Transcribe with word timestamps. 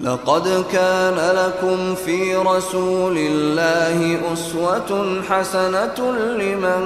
لقد 0.00 0.64
كان 0.72 1.16
لكم 1.16 1.94
في 1.94 2.36
رسول 2.36 3.16
الله 3.16 4.32
أسوة 4.32 5.22
حسنة 5.22 5.98
لمن 6.36 6.82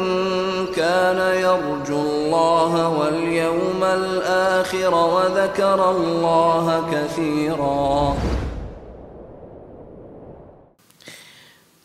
كان 0.71 1.19
يرجو 1.19 1.99
الله 1.99 2.89
واليوم 2.89 3.83
الآخر 3.83 4.95
وذكر 4.95 5.91
الله 5.91 6.67
كثيرا. 6.93 8.17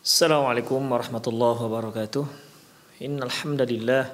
السلام 0.04 0.44
عليكم 0.44 0.92
ورحمة 0.92 1.22
الله 1.26 1.56
وبركاته. 1.62 2.26
إن 3.02 3.22
الحمد 3.22 3.62
لله 3.62 4.04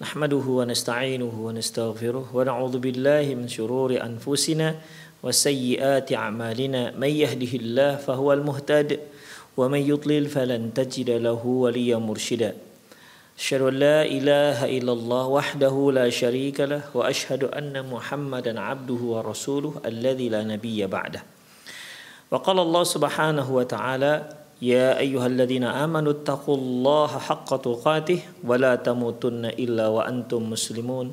نحمده 0.00 0.46
ونستعينه 0.46 1.34
ونستغفره 1.34 2.24
ونعوذ 2.34 2.78
بالله 2.78 3.34
من 3.34 3.48
شرور 3.48 3.90
أنفسنا 4.02 4.74
وسيئات 5.22 6.12
أعمالنا 6.12 6.98
من 6.98 7.08
يهده 7.08 7.52
الله 7.62 7.96
فهو 7.96 8.32
المهتد 8.32 9.00
ومن 9.56 9.78
يضلل 9.78 10.26
فلن 10.26 10.74
تجد 10.74 11.10
له 11.10 11.46
وليا 11.46 11.96
مرشدا. 11.96 12.56
أشهد 13.38 13.62
أن 13.62 13.74
لا 13.74 13.98
إله 14.04 14.58
إلا 14.78 14.92
الله 14.92 15.26
وحده 15.26 15.74
لا 15.94 16.10
شريك 16.10 16.60
له 16.60 16.82
وأشهد 16.94 17.44
أن 17.44 17.74
محمدا 17.90 18.60
عبده 18.60 19.00
ورسوله 19.02 19.72
الذي 19.86 20.28
لا 20.28 20.42
نبي 20.44 20.86
بعده. 20.86 21.22
وقال 22.30 22.58
الله 22.58 22.84
سبحانه 22.84 23.46
وتعالى 23.54 24.14
يا 24.62 24.98
أيها 24.98 25.26
الذين 25.26 25.64
آمنوا 25.64 26.12
اتقوا 26.12 26.56
الله 26.56 27.10
حق 27.18 27.50
تقاته 27.56 28.20
ولا 28.44 28.74
تموتن 28.74 29.44
إلا 29.44 29.86
وأنتم 29.88 30.50
مسلمون. 30.50 31.12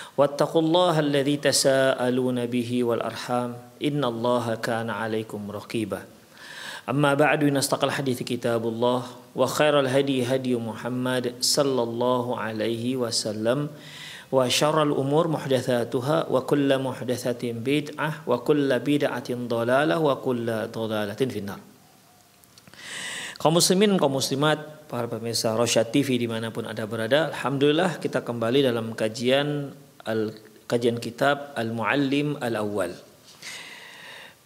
واتقوا 0.16 0.62
الله 0.62 0.94
الذي 1.00 1.36
تساءلون 1.36 2.46
به 2.46 2.70
والأرحام 2.84 3.50
إن 3.84 4.00
الله 4.04 4.54
كان 4.54 4.90
عليكم 4.90 5.40
رقيبا 5.50 6.00
أما 6.88 7.14
بعد 7.14 7.44
إن 7.44 7.56
أصدق 7.56 7.84
الحديث 7.84 8.22
كتاب 8.22 8.62
الله 8.68 9.02
وخير 9.36 9.80
الهدي 9.80 10.24
هدي 10.24 10.56
محمد 10.56 11.34
صلى 11.40 11.82
الله 11.82 12.24
عليه 12.38 12.96
وسلم 12.96 13.68
وشر 14.32 14.82
الأمور 14.82 15.24
محدثاتها 15.28 16.16
وكل 16.30 16.70
محدثة 16.78 17.42
بدعة 17.52 18.10
وكل 18.26 18.70
بدعة 18.78 19.28
ضلالة 19.30 19.96
وكل 19.98 20.46
ضلالة 20.72 21.20
في 21.20 21.38
النار 21.38 21.60
kaum 23.36 23.62
muslimin, 23.62 23.94
kaum 24.00 24.16
muslimat, 24.16 24.58
para 24.90 25.06
pemirsa 25.06 25.54
Rosyad 25.54 25.92
TV 25.92 26.18
dimanapun 26.18 26.66
ada 26.66 26.82
berada, 26.88 27.30
Alhamdulillah 27.30 28.00
kita 28.02 28.24
kembali 28.24 28.64
dalam 28.64 28.90
kajian 28.96 29.70
al, 30.05 30.35
kajian 30.69 30.97
kitab 30.97 31.51
Al-Muallim 31.59 32.39
Al-Awwal. 32.39 32.95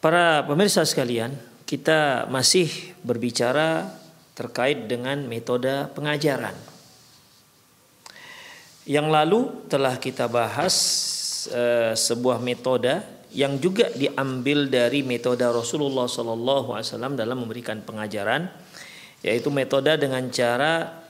Para 0.02 0.46
pemirsa 0.46 0.86
sekalian, 0.86 1.34
kita 1.66 2.30
masih 2.30 2.70
berbicara 3.02 3.90
terkait 4.38 4.86
dengan 4.86 5.22
metode 5.26 5.90
pengajaran. 5.98 6.54
Yang 8.86 9.08
lalu 9.10 9.40
telah 9.66 9.98
kita 9.98 10.30
bahas 10.30 10.76
uh, 11.50 11.98
sebuah 11.98 12.38
metode 12.38 13.02
yang 13.34 13.58
juga 13.58 13.90
diambil 13.92 14.70
dari 14.70 15.02
metode 15.02 15.42
Rasulullah 15.44 16.06
SAW 16.08 17.18
dalam 17.18 17.38
memberikan 17.42 17.82
pengajaran 17.82 18.48
yaitu 19.26 19.50
metode 19.50 19.90
dengan 19.98 20.24
cara 20.30 21.05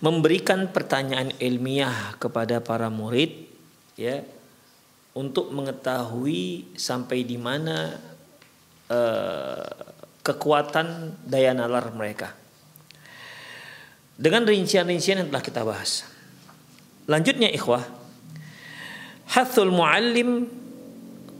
memberikan 0.00 0.68
pertanyaan 0.68 1.32
ilmiah 1.40 2.16
kepada 2.20 2.60
para 2.60 2.92
murid 2.92 3.48
ya 3.96 4.20
untuk 5.16 5.48
mengetahui 5.48 6.76
sampai 6.76 7.24
di 7.24 7.40
mana 7.40 7.96
uh, 8.92 9.64
kekuatan 10.20 11.16
daya 11.24 11.56
nalar 11.56 11.88
mereka. 11.96 12.36
Dengan 14.16 14.48
rincian-rincian 14.48 15.24
yang 15.24 15.28
telah 15.28 15.44
kita 15.44 15.60
bahas. 15.64 16.04
Lanjutnya 17.08 17.52
ikhwah. 17.52 17.84
Hathul 19.32 19.72
muallim 19.72 20.48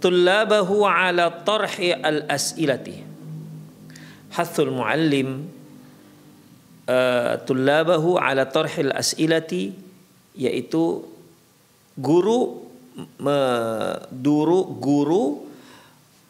tullabahu 0.00 0.84
ala 0.84 1.44
tarhi 1.44 1.92
al-as'ilati. 1.92 2.96
Hathul 4.36 4.72
muallim 4.76 5.48
uh, 6.86 7.42
tullabahu 7.42 8.18
ala 8.18 8.46
tarhil 8.48 8.94
as'ilati 8.94 9.74
yaitu 10.36 11.02
guru 11.98 12.66
menduru 13.20 14.60
guru 14.80 15.24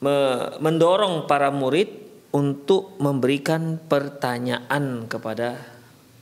me, 0.02 0.14
mendorong 0.58 1.30
para 1.30 1.54
murid 1.54 1.88
untuk 2.34 2.98
memberikan 3.00 3.80
pertanyaan 3.80 5.08
kepada 5.08 5.56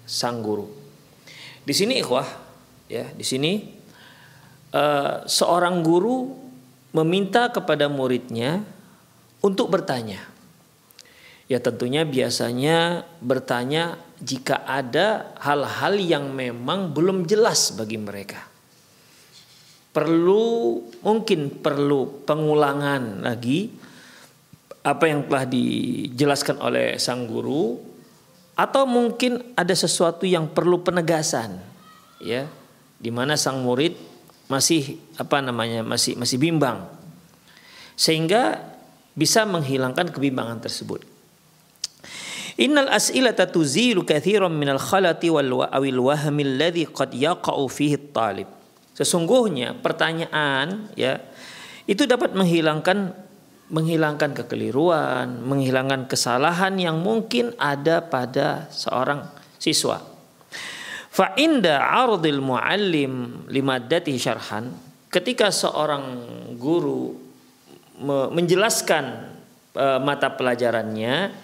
sang 0.05 0.45
guru. 0.45 0.69
Di 1.65 1.73
sini 1.73 1.99
ikhwah 1.99 2.29
ya, 2.93 3.09
di 3.11 3.25
sini 3.25 3.59
uh, 4.71 5.25
seorang 5.25 5.81
guru 5.81 6.29
meminta 6.95 7.51
kepada 7.51 7.91
muridnya 7.91 8.63
untuk 9.43 9.73
bertanya. 9.73 10.23
Ya 11.51 11.61
tentunya 11.61 12.09
biasanya 12.09 13.05
bertanya 13.21 14.01
jika 14.25 14.65
ada 14.65 15.37
hal-hal 15.45 16.01
yang 16.01 16.33
memang 16.33 16.97
belum 16.97 17.29
jelas 17.29 17.77
bagi 17.77 18.01
mereka. 18.01 18.41
Perlu 19.95 20.81
mungkin 21.05 21.61
perlu 21.63 22.25
pengulangan 22.25 23.23
lagi 23.23 23.71
apa 24.85 25.05
yang 25.07 25.29
telah 25.29 25.47
dijelaskan 25.47 26.57
oleh 26.59 26.99
sang 26.99 27.29
guru 27.31 27.79
atau 28.59 28.83
mungkin 28.89 29.55
ada 29.55 29.77
sesuatu 29.77 30.27
yang 30.27 30.51
perlu 30.51 30.83
penegasan 30.83 31.59
ya 32.19 32.47
di 32.99 33.11
mana 33.13 33.39
sang 33.39 33.63
murid 33.63 33.95
masih 34.51 34.99
apa 35.17 35.41
namanya 35.41 35.81
masih 35.87 36.19
masih 36.19 36.37
bimbang 36.37 36.85
sehingga 37.95 38.61
bisa 39.15 39.47
menghilangkan 39.47 40.11
kebimbangan 40.11 40.59
tersebut. 40.59 41.14
Innal 42.55 42.87
as'ilata 42.87 43.51
tuzilu 43.51 44.07
kathiran 44.07 44.55
minal 44.55 44.79
khalati 44.79 45.27
wal 45.27 45.67
awil 45.67 46.07
wahmi 46.07 46.47
alladhi 46.47 46.87
qad 46.87 47.11
yaqa'u 47.11 47.67
fihi 47.67 47.99
talib. 48.15 48.47
Sesungguhnya 48.95 49.75
pertanyaan 49.75 50.87
ya 50.95 51.19
itu 51.91 52.07
dapat 52.07 52.31
menghilangkan 52.39 53.11
menghilangkan 53.75 54.39
kekeliruan, 54.39 55.43
menghilangkan 55.43 56.07
kesalahan 56.07 56.79
yang 56.79 57.03
mungkin 57.03 57.59
ada 57.59 58.07
pada 58.07 58.71
seorang 58.71 59.27
siswa. 59.59 59.99
Fa 61.11 61.35
inda 61.35 61.83
'ardil 61.83 62.39
muallim 62.39 63.47
limaddati 63.51 64.15
syarhan 64.15 64.71
ketika 65.11 65.51
seorang 65.51 66.23
guru 66.55 67.19
menjelaskan 68.31 69.35
mata 70.03 70.31
pelajarannya 70.39 71.35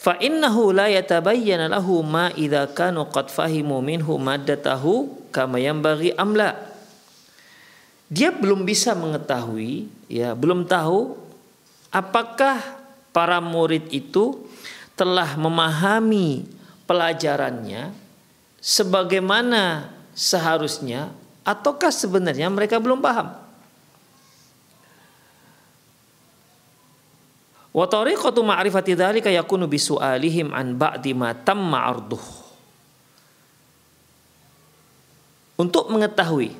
fa 0.00 0.16
innahu 0.16 0.72
la 0.72 0.88
yatabayyana 0.88 1.68
lahu 1.68 2.00
ma 2.00 2.32
idza 2.32 2.64
kanu 2.72 3.04
qad 3.12 3.28
fahimu 3.28 3.84
minhu 3.84 4.16
maddatahu 4.16 5.28
kama 5.28 5.60
yanbaghi 5.60 6.16
amla 6.16 6.56
dia 8.08 8.32
belum 8.32 8.64
bisa 8.64 8.96
mengetahui 8.96 9.92
ya 10.08 10.32
belum 10.32 10.64
tahu 10.64 11.20
apakah 11.92 12.80
para 13.12 13.44
murid 13.44 13.92
itu 13.92 14.40
telah 14.96 15.36
memahami 15.36 16.48
pelajarannya 16.88 17.92
sebagaimana 18.56 19.92
seharusnya 20.16 21.12
ataukah 21.44 21.92
sebenarnya 21.92 22.48
mereka 22.48 22.80
belum 22.80 23.04
paham 23.04 23.36
Wa 27.70 27.86
tariqatu 27.86 28.42
ma'rifati 28.42 28.98
dzalika 28.98 29.30
yakunu 29.30 29.70
bisu'alihim 29.70 30.50
an 30.50 30.74
ba'di 30.74 31.14
ma 31.14 31.30
tamma 31.30 31.86
arduh. 31.86 32.24
Untuk 35.60 35.86
mengetahui 35.92 36.56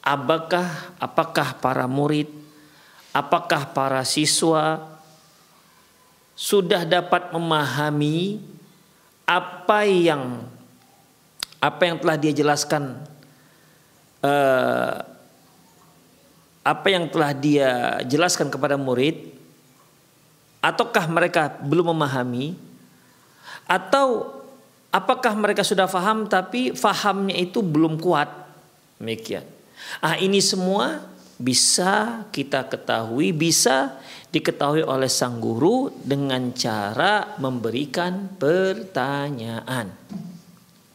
apakah 0.00 0.96
apakah 0.96 1.58
para 1.60 1.84
murid, 1.84 2.32
apakah 3.12 3.68
para 3.76 4.00
siswa 4.08 4.88
sudah 6.32 6.88
dapat 6.88 7.28
memahami 7.36 8.40
apa 9.28 9.84
yang 9.84 10.48
apa 11.60 11.82
yang 11.84 12.00
telah 12.00 12.16
dia 12.16 12.32
jelaskan 12.32 13.04
uh, 14.24 14.96
apa 16.64 16.86
yang 16.88 17.04
telah 17.12 17.36
dia 17.36 17.70
jelaskan 18.08 18.48
kepada 18.48 18.80
murid 18.80 19.39
ataukah 20.60 21.08
mereka 21.08 21.60
belum 21.60 21.92
memahami? 21.96 22.56
Atau 23.68 24.40
apakah 24.92 25.36
mereka 25.36 25.64
sudah 25.64 25.88
faham 25.88 26.28
tapi 26.28 26.72
fahamnya 26.76 27.36
itu 27.36 27.60
belum 27.60 28.00
kuat? 28.00 28.28
Demikian. 29.00 29.44
Ah 30.04 30.16
ini 30.20 30.44
semua 30.44 31.04
bisa 31.40 32.24
kita 32.28 32.68
ketahui 32.68 33.32
bisa 33.32 33.96
diketahui 34.28 34.84
oleh 34.84 35.08
sang 35.08 35.40
guru 35.40 35.88
dengan 36.04 36.52
cara 36.52 37.36
memberikan 37.40 38.36
pertanyaan. 38.36 39.92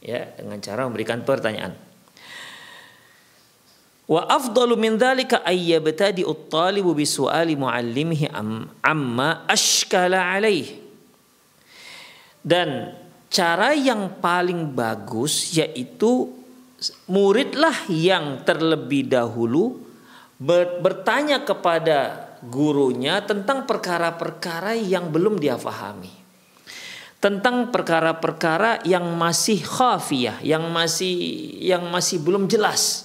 Ya 0.06 0.30
dengan 0.38 0.62
cara 0.62 0.86
memberikan 0.86 1.26
pertanyaan 1.26 1.85
Wa 4.06 4.30
afdalu 4.30 4.78
min 4.78 5.02
dhalika 5.02 5.42
ay 5.42 5.74
yabtadi 5.74 6.22
at-talibu 6.22 6.94
bi 6.94 7.10
su'ali 7.10 7.58
muallimihi 7.58 8.30
amma 8.86 9.50
ashkala. 9.50 10.38
Dan 12.46 12.94
cara 13.34 13.74
yang 13.74 14.22
paling 14.22 14.70
bagus 14.78 15.58
yaitu 15.58 16.30
muridlah 17.10 17.74
yang 17.90 18.46
terlebih 18.46 19.10
dahulu 19.10 19.82
bertanya 20.86 21.42
kepada 21.42 22.30
gurunya 22.46 23.26
tentang 23.26 23.66
perkara-perkara 23.66 24.78
yang 24.78 25.10
belum 25.10 25.42
dia 25.42 25.58
fahami. 25.58 26.14
Tentang 27.18 27.74
perkara-perkara 27.74 28.86
yang 28.86 29.18
masih 29.18 29.66
khafiyah, 29.66 30.46
yang 30.46 30.70
masih 30.70 31.18
yang 31.58 31.90
masih 31.90 32.22
belum 32.22 32.46
jelas 32.46 33.05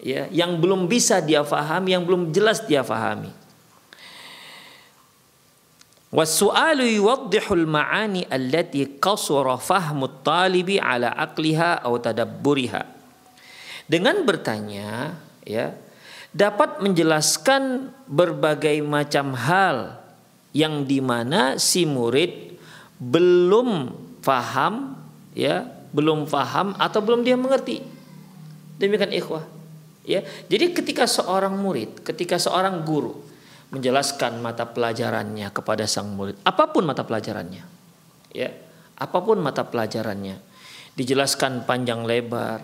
ya 0.00 0.26
yang 0.32 0.56
belum 0.56 0.88
bisa 0.88 1.20
dia 1.20 1.44
fahami 1.44 1.92
yang 1.92 2.04
belum 2.04 2.32
jelas 2.32 2.64
dia 2.64 2.80
fahami. 2.80 3.30
Wasu'alu 6.10 6.98
ma'ani 7.70 8.26
allati 8.26 8.98
fahmu 8.98 10.26
talibi 10.26 10.82
ala 10.82 11.14
aqliha 11.14 11.86
atau 11.86 12.02
tadabburiha. 12.02 12.82
Dengan 13.86 14.26
bertanya 14.26 15.14
ya 15.46 15.70
dapat 16.34 16.82
menjelaskan 16.82 17.94
berbagai 18.10 18.82
macam 18.82 19.38
hal 19.38 20.02
yang 20.50 20.82
di 20.82 20.98
mana 20.98 21.62
si 21.62 21.86
murid 21.86 22.58
belum 22.98 23.94
faham 24.18 24.98
ya 25.30 25.62
belum 25.94 26.26
faham 26.26 26.74
atau 26.74 26.98
belum 26.98 27.22
dia 27.22 27.38
mengerti. 27.38 27.86
Demikian 28.82 29.14
ikhwah 29.14 29.59
Ya, 30.10 30.26
jadi 30.50 30.74
ketika 30.74 31.06
seorang 31.06 31.54
murid, 31.54 32.02
ketika 32.02 32.34
seorang 32.34 32.82
guru 32.82 33.14
menjelaskan 33.70 34.42
mata 34.42 34.66
pelajarannya 34.66 35.54
kepada 35.54 35.86
sang 35.86 36.10
murid, 36.18 36.34
apa 36.42 36.66
pun 36.74 36.82
mata 36.82 37.06
pelajarannya, 37.06 37.62
ya, 38.34 38.50
apa 38.98 39.18
pun 39.22 39.38
mata 39.38 39.62
pelajarannya, 39.62 40.42
dijelaskan 40.98 41.62
panjang 41.62 42.02
lebar. 42.02 42.58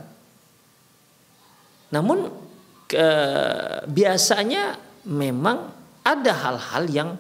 Namun 1.95 2.27
ke, 2.91 3.07
biasanya 3.87 4.75
memang 5.07 5.71
ada 6.03 6.33
hal-hal 6.35 6.85
yang 6.91 7.11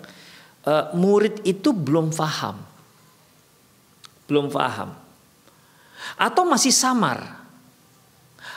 uh, 0.66 0.90
murid 0.90 1.46
itu 1.46 1.70
belum 1.70 2.10
paham, 2.10 2.58
belum 4.26 4.50
paham, 4.50 4.90
atau 6.18 6.42
masih 6.50 6.74
samar 6.74 7.45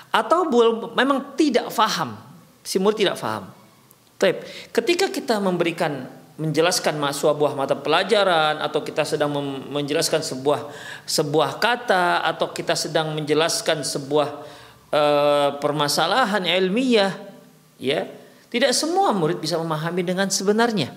atau 0.09 0.45
memang 0.93 1.37
tidak 1.37 1.69
faham. 1.69 2.17
Si 2.65 2.81
murid 2.81 3.05
tidak 3.05 3.17
faham. 3.17 3.49
Taip, 4.19 4.43
ketika 4.75 5.07
kita 5.07 5.39
memberikan 5.39 6.09
menjelaskan 6.39 6.95
sebuah 7.11 7.51
mata 7.51 7.75
pelajaran 7.75 8.63
atau 8.63 8.79
kita 8.79 9.03
sedang 9.03 9.31
menjelaskan 9.67 10.23
sebuah 10.23 10.71
sebuah 11.03 11.59
kata 11.59 12.23
atau 12.23 12.55
kita 12.55 12.79
sedang 12.79 13.11
menjelaskan 13.11 13.83
sebuah 13.83 14.27
uh, 14.91 15.49
permasalahan 15.59 16.47
ilmiah 16.47 17.11
ya 17.75 18.07
tidak 18.47 18.71
semua 18.71 19.11
murid 19.11 19.43
bisa 19.43 19.59
memahami 19.59 20.01
dengan 20.01 20.31
sebenarnya. 20.31 20.95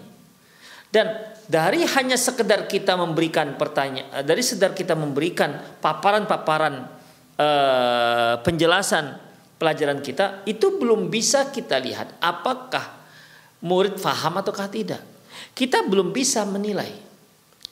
Dan 0.94 1.10
dari 1.50 1.82
hanya 1.82 2.14
sekedar 2.14 2.70
kita 2.70 2.94
memberikan 2.94 3.58
pertanyaan 3.58 4.22
dari 4.22 4.46
sekedar 4.46 4.78
kita 4.78 4.94
memberikan 4.94 5.58
paparan-paparan 5.82 7.01
uh, 7.42 8.34
penjelasan 8.46 9.18
pelajaran 9.58 9.98
kita 9.98 10.46
itu 10.46 10.78
belum 10.78 11.10
bisa 11.10 11.50
kita 11.50 11.78
lihat 11.82 12.18
apakah 12.22 13.02
murid 13.62 13.98
faham 13.98 14.38
ataukah 14.38 14.66
tidak. 14.70 15.02
Kita 15.54 15.86
belum 15.86 16.10
bisa 16.10 16.42
menilai. 16.46 16.90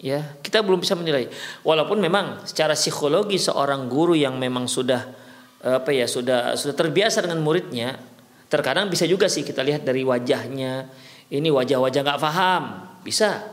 Ya, 0.00 0.24
kita 0.40 0.64
belum 0.64 0.80
bisa 0.80 0.96
menilai. 0.96 1.28
Walaupun 1.60 2.00
memang 2.00 2.46
secara 2.48 2.72
psikologi 2.72 3.36
seorang 3.36 3.84
guru 3.84 4.16
yang 4.16 4.40
memang 4.40 4.64
sudah 4.64 5.12
apa 5.60 5.92
ya, 5.92 6.08
sudah 6.08 6.56
sudah 6.56 6.72
terbiasa 6.72 7.20
dengan 7.20 7.44
muridnya, 7.44 8.00
terkadang 8.48 8.88
bisa 8.88 9.04
juga 9.04 9.28
sih 9.28 9.44
kita 9.44 9.60
lihat 9.60 9.84
dari 9.84 10.00
wajahnya. 10.00 10.88
Ini 11.30 11.46
wajah-wajah 11.52 12.00
nggak 12.00 12.22
paham, 12.22 12.62
bisa. 13.04 13.44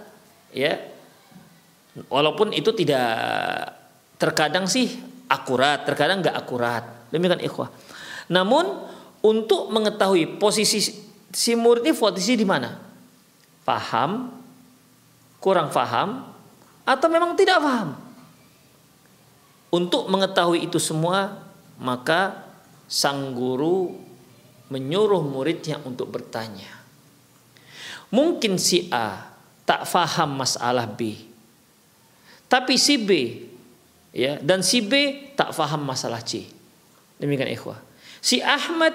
Ya. 0.55 0.87
Walaupun 2.07 2.55
itu 2.55 2.71
tidak 2.71 3.11
terkadang 4.21 4.71
sih 4.71 5.16
akurat, 5.27 5.83
terkadang 5.83 6.23
nggak 6.23 6.35
akurat. 6.35 6.83
Demikian 7.11 7.43
ikhwah. 7.43 7.71
Namun 8.27 8.87
untuk 9.23 9.71
mengetahui 9.71 10.39
posisi 10.39 10.79
si 11.31 11.51
murid 11.55 11.83
ini 11.83 11.95
posisi 11.95 12.35
di 12.35 12.47
mana? 12.47 12.75
Paham, 13.67 14.31
kurang 15.43 15.71
paham, 15.71 16.23
atau 16.87 17.07
memang 17.11 17.35
tidak 17.35 17.59
paham? 17.59 17.89
Untuk 19.67 20.07
mengetahui 20.07 20.63
itu 20.63 20.79
semua, 20.79 21.43
maka 21.75 22.47
sang 22.87 23.35
guru 23.35 23.99
menyuruh 24.71 25.23
muridnya 25.23 25.83
untuk 25.83 26.07
bertanya. 26.07 26.71
Mungkin 28.07 28.55
si 28.55 28.87
A 28.87 29.35
tak 29.67 29.83
faham 29.83 30.39
masalah 30.39 30.87
B. 30.87 31.19
Tapi 32.47 32.79
si 32.79 32.95
B 32.95 33.09
ya 34.15 34.39
dan 34.39 34.63
si 34.63 34.83
B 34.83 35.25
tak 35.33 35.51
faham 35.55 35.83
masalah 35.83 36.21
C. 36.23 36.47
Demikian 37.17 37.49
ikhwah. 37.49 37.79
Si 38.21 38.43
Ahmad 38.43 38.93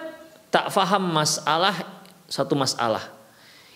tak 0.53 0.69
faham 0.71 1.11
masalah 1.11 1.75
satu 2.29 2.55
masalah 2.55 3.13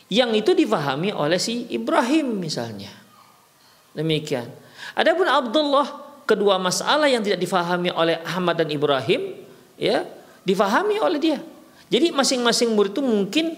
yang 0.06 0.30
itu 0.36 0.54
difahami 0.54 1.10
oleh 1.10 1.40
si 1.40 1.66
Ibrahim 1.72 2.38
misalnya. 2.38 2.92
Demikian. 3.96 4.46
Adapun 4.94 5.26
Abdullah 5.26 5.86
kedua 6.28 6.60
masalah 6.60 7.10
yang 7.10 7.24
tidak 7.24 7.42
difahami 7.42 7.90
oleh 7.90 8.20
Ahmad 8.22 8.58
dan 8.58 8.68
Ibrahim 8.70 9.34
ya 9.80 10.06
difahami 10.46 11.00
oleh 11.02 11.18
dia. 11.18 11.38
Jadi 11.86 12.10
masing-masing 12.10 12.74
murid 12.74 12.94
itu 12.94 13.02
mungkin 13.02 13.54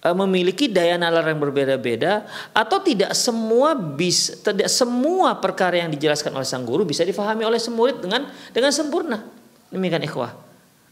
memiliki 0.00 0.64
daya 0.64 0.96
nalar 0.96 1.28
yang 1.28 1.40
berbeda-beda 1.40 2.24
atau 2.56 2.80
tidak 2.80 3.12
semua 3.12 3.76
bis 3.76 4.40
tidak 4.40 4.72
semua 4.72 5.36
perkara 5.36 5.76
yang 5.76 5.92
dijelaskan 5.92 6.32
oleh 6.32 6.48
sang 6.48 6.64
guru 6.64 6.88
bisa 6.88 7.04
difahami 7.04 7.44
oleh 7.44 7.60
murid 7.68 8.00
dengan 8.00 8.24
dengan 8.52 8.72
sempurna. 8.72 9.20
Demikian 9.68 10.00
ikhwah. 10.02 10.32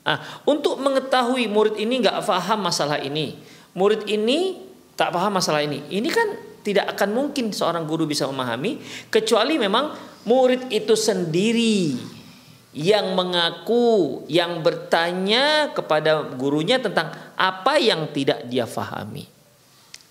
Nah, 0.04 0.20
untuk 0.44 0.76
mengetahui 0.80 1.48
murid 1.48 1.80
ini 1.80 2.04
nggak 2.04 2.24
paham 2.24 2.64
masalah 2.64 3.00
ini 3.00 3.36
murid 3.78 4.10
ini 4.10 4.58
tak 4.98 5.14
paham 5.14 5.38
masalah 5.38 5.62
ini. 5.62 5.86
Ini 5.86 6.08
kan 6.10 6.28
tidak 6.66 6.98
akan 6.98 7.14
mungkin 7.14 7.54
seorang 7.54 7.86
guru 7.86 8.04
bisa 8.04 8.26
memahami 8.26 8.82
kecuali 9.08 9.56
memang 9.56 9.94
murid 10.26 10.68
itu 10.74 10.98
sendiri 10.98 12.17
yang 12.76 13.16
mengaku, 13.16 14.22
yang 14.28 14.60
bertanya 14.60 15.72
kepada 15.72 16.20
gurunya 16.37 16.76
tentang 16.76 17.10
apa 17.34 17.80
yang 17.80 18.12
tidak 18.12 18.44
dia 18.46 18.68
fahami. 18.68 19.25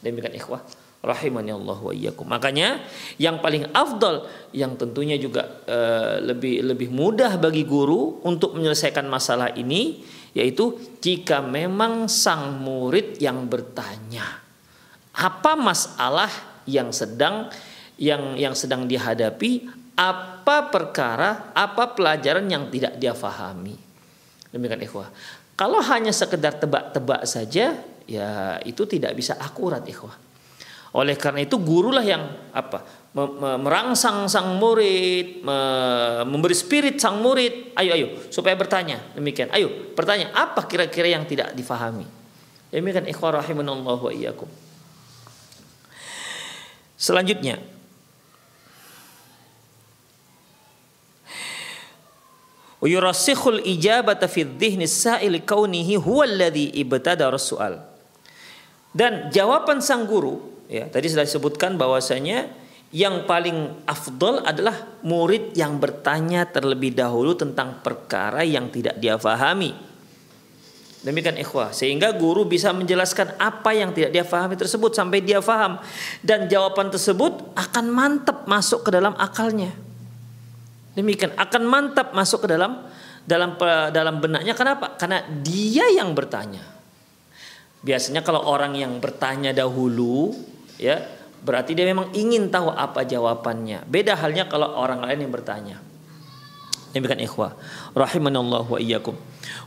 Demikian 0.02 0.34
ikhwah 0.34 0.66
rahimani 1.06 1.54
Allah 1.54 1.78
wa 1.78 1.94
iyyakum. 1.94 2.26
Makanya 2.26 2.82
yang 3.22 3.40
paling 3.40 3.70
afdal 3.72 4.26
yang 4.52 4.74
tentunya 4.76 5.16
juga 5.22 5.64
uh, 5.70 6.18
lebih 6.20 6.66
lebih 6.66 6.90
mudah 6.90 7.38
bagi 7.38 7.64
guru 7.64 8.20
untuk 8.26 8.58
menyelesaikan 8.58 9.06
masalah 9.06 9.54
ini 9.54 10.02
yaitu 10.34 10.78
jika 11.02 11.42
memang 11.42 12.06
sang 12.06 12.62
murid 12.62 13.18
yang 13.18 13.50
bertanya 13.50 14.46
apa 15.18 15.58
masalah 15.58 16.30
yang 16.70 16.94
sedang 16.94 17.50
yang 17.98 18.38
yang 18.38 18.54
sedang 18.54 18.86
dihadapi 18.86 19.66
perkara, 20.48 21.52
apa 21.52 21.92
pelajaran 21.92 22.48
yang 22.48 22.72
tidak 22.72 22.96
dia 22.96 23.12
fahami. 23.12 23.76
Demikian 24.52 24.80
ikhwah. 24.80 25.12
Kalau 25.60 25.84
hanya 25.84 26.14
sekedar 26.16 26.56
tebak-tebak 26.56 27.28
saja, 27.28 27.76
ya 28.08 28.30
itu 28.64 28.88
tidak 28.88 29.18
bisa 29.18 29.36
akurat 29.36 29.84
ikhwah. 29.84 30.16
Oleh 30.96 31.20
karena 31.20 31.44
itu 31.44 31.60
gurulah 31.60 32.06
yang 32.06 32.24
apa? 32.56 33.10
merangsang 33.58 34.30
sang 34.30 34.62
murid, 34.62 35.42
memberi 36.30 36.54
spirit 36.54 37.02
sang 37.02 37.18
murid. 37.18 37.74
Ayo, 37.74 37.98
ayo, 37.98 38.08
supaya 38.30 38.54
bertanya. 38.54 39.02
Demikian. 39.18 39.50
Ayo, 39.50 39.94
bertanya. 39.98 40.30
Apa 40.38 40.70
kira-kira 40.70 41.10
yang 41.10 41.26
tidak 41.26 41.58
difahami? 41.58 42.06
Demikian 42.70 43.10
ikhwah 43.10 43.42
rahimanallahu 43.42 44.04
wa 44.06 44.14
iyyakum. 44.14 44.46
Selanjutnya, 46.94 47.58
Sa'il 54.86 55.42
ibtada. 56.78 57.28
Dan 58.94 59.14
jawaban 59.34 59.82
sang 59.82 60.06
guru, 60.06 60.38
ya, 60.70 60.86
tadi 60.86 61.10
sudah 61.10 61.26
disebutkan 61.26 61.74
bahwasanya 61.74 62.54
yang 62.94 63.26
paling 63.26 63.84
afdol 63.90 64.46
adalah 64.46 65.02
murid 65.02 65.58
yang 65.58 65.82
bertanya 65.82 66.46
terlebih 66.46 66.94
dahulu 66.94 67.34
tentang 67.34 67.82
perkara 67.82 68.46
yang 68.46 68.70
tidak 68.70 69.02
dia 69.02 69.18
fahami. 69.18 69.74
Demikian 71.02 71.38
ikhwah, 71.38 71.74
sehingga 71.74 72.14
guru 72.14 72.46
bisa 72.46 72.74
menjelaskan 72.74 73.38
apa 73.42 73.74
yang 73.74 73.94
tidak 73.94 74.14
dia 74.14 74.26
fahami 74.26 74.58
tersebut 74.58 74.94
sampai 74.94 75.22
dia 75.22 75.42
faham 75.42 75.78
dan 76.26 76.46
jawaban 76.46 76.90
tersebut 76.94 77.58
akan 77.58 77.86
mantap 77.90 78.46
masuk 78.46 78.86
ke 78.86 78.90
dalam 78.94 79.14
akalnya. 79.18 79.87
Demikian 80.98 81.38
akan 81.38 81.62
mantap 81.70 82.18
masuk 82.18 82.50
ke 82.50 82.58
dalam 82.58 82.90
dalam 83.22 83.54
dalam 83.94 84.18
benaknya 84.18 84.58
kenapa? 84.58 84.98
Karena 84.98 85.22
dia 85.46 85.86
yang 85.94 86.18
bertanya. 86.18 86.66
Biasanya 87.86 88.26
kalau 88.26 88.42
orang 88.50 88.74
yang 88.74 88.98
bertanya 88.98 89.54
dahulu 89.54 90.34
ya 90.82 90.98
berarti 91.46 91.78
dia 91.78 91.86
memang 91.86 92.10
ingin 92.18 92.50
tahu 92.50 92.74
apa 92.74 93.06
jawabannya. 93.06 93.86
Beda 93.86 94.18
halnya 94.18 94.50
kalau 94.50 94.74
orang 94.74 95.06
lain 95.06 95.30
yang 95.30 95.34
bertanya. 95.34 95.78
Demikian 96.98 97.22
ikhwah. 97.22 97.54
Rahimanallah 97.94 98.66
wa 98.66 98.80
iyyakum. 98.82 99.14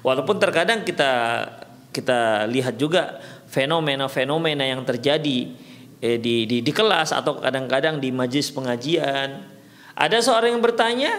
Walaupun 0.02 0.42
terkadang 0.42 0.82
kita 0.82 1.46
kita 1.94 2.50
lihat 2.50 2.74
juga 2.74 3.22
fenomena-fenomena 3.46 4.66
yang 4.66 4.82
terjadi 4.82 5.54
eh, 6.02 6.18
di, 6.18 6.42
di 6.50 6.58
di 6.58 6.72
kelas 6.74 7.14
atau 7.14 7.38
kadang-kadang 7.38 8.02
di 8.02 8.10
majlis 8.10 8.50
pengajian. 8.50 9.59
Ada 9.94 10.22
seorang 10.22 10.54
yang 10.54 10.62
bertanya, 10.62 11.10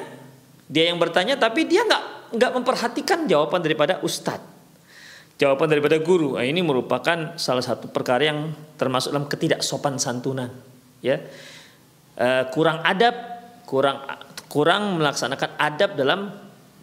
dia 0.72 0.90
yang 0.92 0.98
bertanya 0.98 1.36
tapi 1.36 1.68
dia 1.68 1.84
nggak 1.84 2.04
nggak 2.32 2.51
memperhatikan 2.56 3.28
jawaban 3.28 3.60
daripada 3.60 4.00
ustadz 4.00 4.51
jawaban 5.42 5.74
daripada 5.74 5.98
guru. 5.98 6.38
Nah, 6.38 6.46
ini 6.46 6.62
merupakan 6.62 7.34
salah 7.42 7.66
satu 7.66 7.90
perkara 7.90 8.30
yang 8.30 8.54
termasuk 8.78 9.10
dalam 9.10 9.25
ketidaksopan 9.25 9.98
santunan, 9.98 10.54
ya. 11.01 11.18
E, 12.13 12.28
kurang 12.54 12.86
adab, 12.86 13.18
kurang 13.66 14.06
kurang 14.46 15.01
melaksanakan 15.01 15.58
adab 15.58 15.98
dalam 15.98 16.30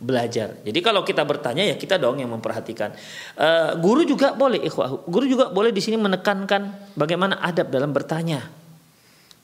belajar. 0.03 0.59
Jadi 0.67 0.79
kalau 0.83 1.07
kita 1.07 1.23
bertanya 1.23 1.63
ya 1.71 1.79
kita 1.79 2.03
dong 2.03 2.19
yang 2.19 2.35
memperhatikan. 2.35 2.99
E, 3.39 3.49
guru 3.79 4.03
juga 4.03 4.35
boleh 4.35 4.59
ikhwah, 4.67 5.07
guru 5.07 5.31
juga 5.31 5.55
boleh 5.55 5.71
di 5.71 5.79
sini 5.79 5.95
menekankan 5.95 6.99
bagaimana 6.99 7.39
adab 7.39 7.71
dalam 7.71 7.95
bertanya. 7.95 8.43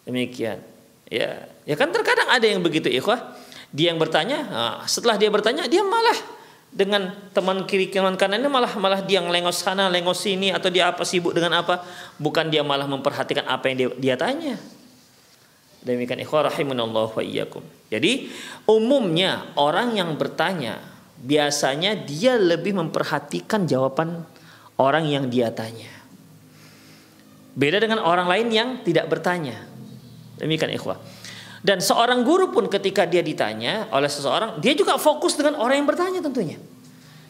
Demikian. 0.02 0.73
Ya, 1.12 1.44
ya 1.68 1.74
kan 1.76 1.92
terkadang 1.92 2.32
ada 2.32 2.46
yang 2.48 2.64
begitu 2.64 2.88
ikhwah. 2.88 3.36
Dia 3.74 3.92
yang 3.92 3.98
bertanya, 3.98 4.38
nah, 4.48 4.76
setelah 4.86 5.18
dia 5.18 5.28
bertanya 5.28 5.66
dia 5.66 5.82
malah 5.82 6.16
dengan 6.74 7.14
teman 7.30 7.62
kiri 7.70 7.86
kanan 7.86 8.18
kanannya 8.18 8.50
malah 8.50 8.74
malah 8.78 8.98
dia 9.02 9.22
ngelengos 9.22 9.62
sana 9.62 9.86
lengos 9.86 10.18
sini 10.26 10.50
atau 10.50 10.70
dia 10.70 10.90
apa 10.90 11.02
sibuk 11.06 11.34
dengan 11.34 11.62
apa. 11.62 11.82
Bukan 12.18 12.48
dia 12.48 12.62
malah 12.62 12.86
memperhatikan 12.86 13.46
apa 13.46 13.70
yang 13.70 13.76
dia, 13.76 13.88
dia 13.98 14.14
tanya. 14.18 14.56
Demikian 15.84 16.22
ikhwah 16.24 16.48
rahimunallah 16.48 17.12
wa 17.12 17.22
iyyakum. 17.22 17.60
Jadi 17.92 18.32
umumnya 18.64 19.52
orang 19.60 19.94
yang 19.94 20.16
bertanya 20.16 20.80
biasanya 21.20 21.94
dia 21.94 22.40
lebih 22.40 22.74
memperhatikan 22.74 23.68
jawaban 23.68 24.24
orang 24.80 25.04
yang 25.04 25.28
dia 25.28 25.52
tanya. 25.52 25.92
Beda 27.54 27.78
dengan 27.78 28.02
orang 28.02 28.26
lain 28.26 28.48
yang 28.50 28.68
tidak 28.82 29.06
bertanya 29.06 29.73
demikian 30.38 30.70
ikhwah 30.74 30.98
dan 31.64 31.80
seorang 31.80 32.20
guru 32.28 32.52
pun 32.52 32.68
ketika 32.68 33.08
dia 33.08 33.24
ditanya 33.24 33.88
oleh 33.88 34.04
seseorang, 34.04 34.60
dia 34.60 34.76
juga 34.76 35.00
fokus 35.00 35.32
dengan 35.32 35.56
orang 35.56 35.80
yang 35.80 35.88
bertanya 35.88 36.20
tentunya. 36.20 36.60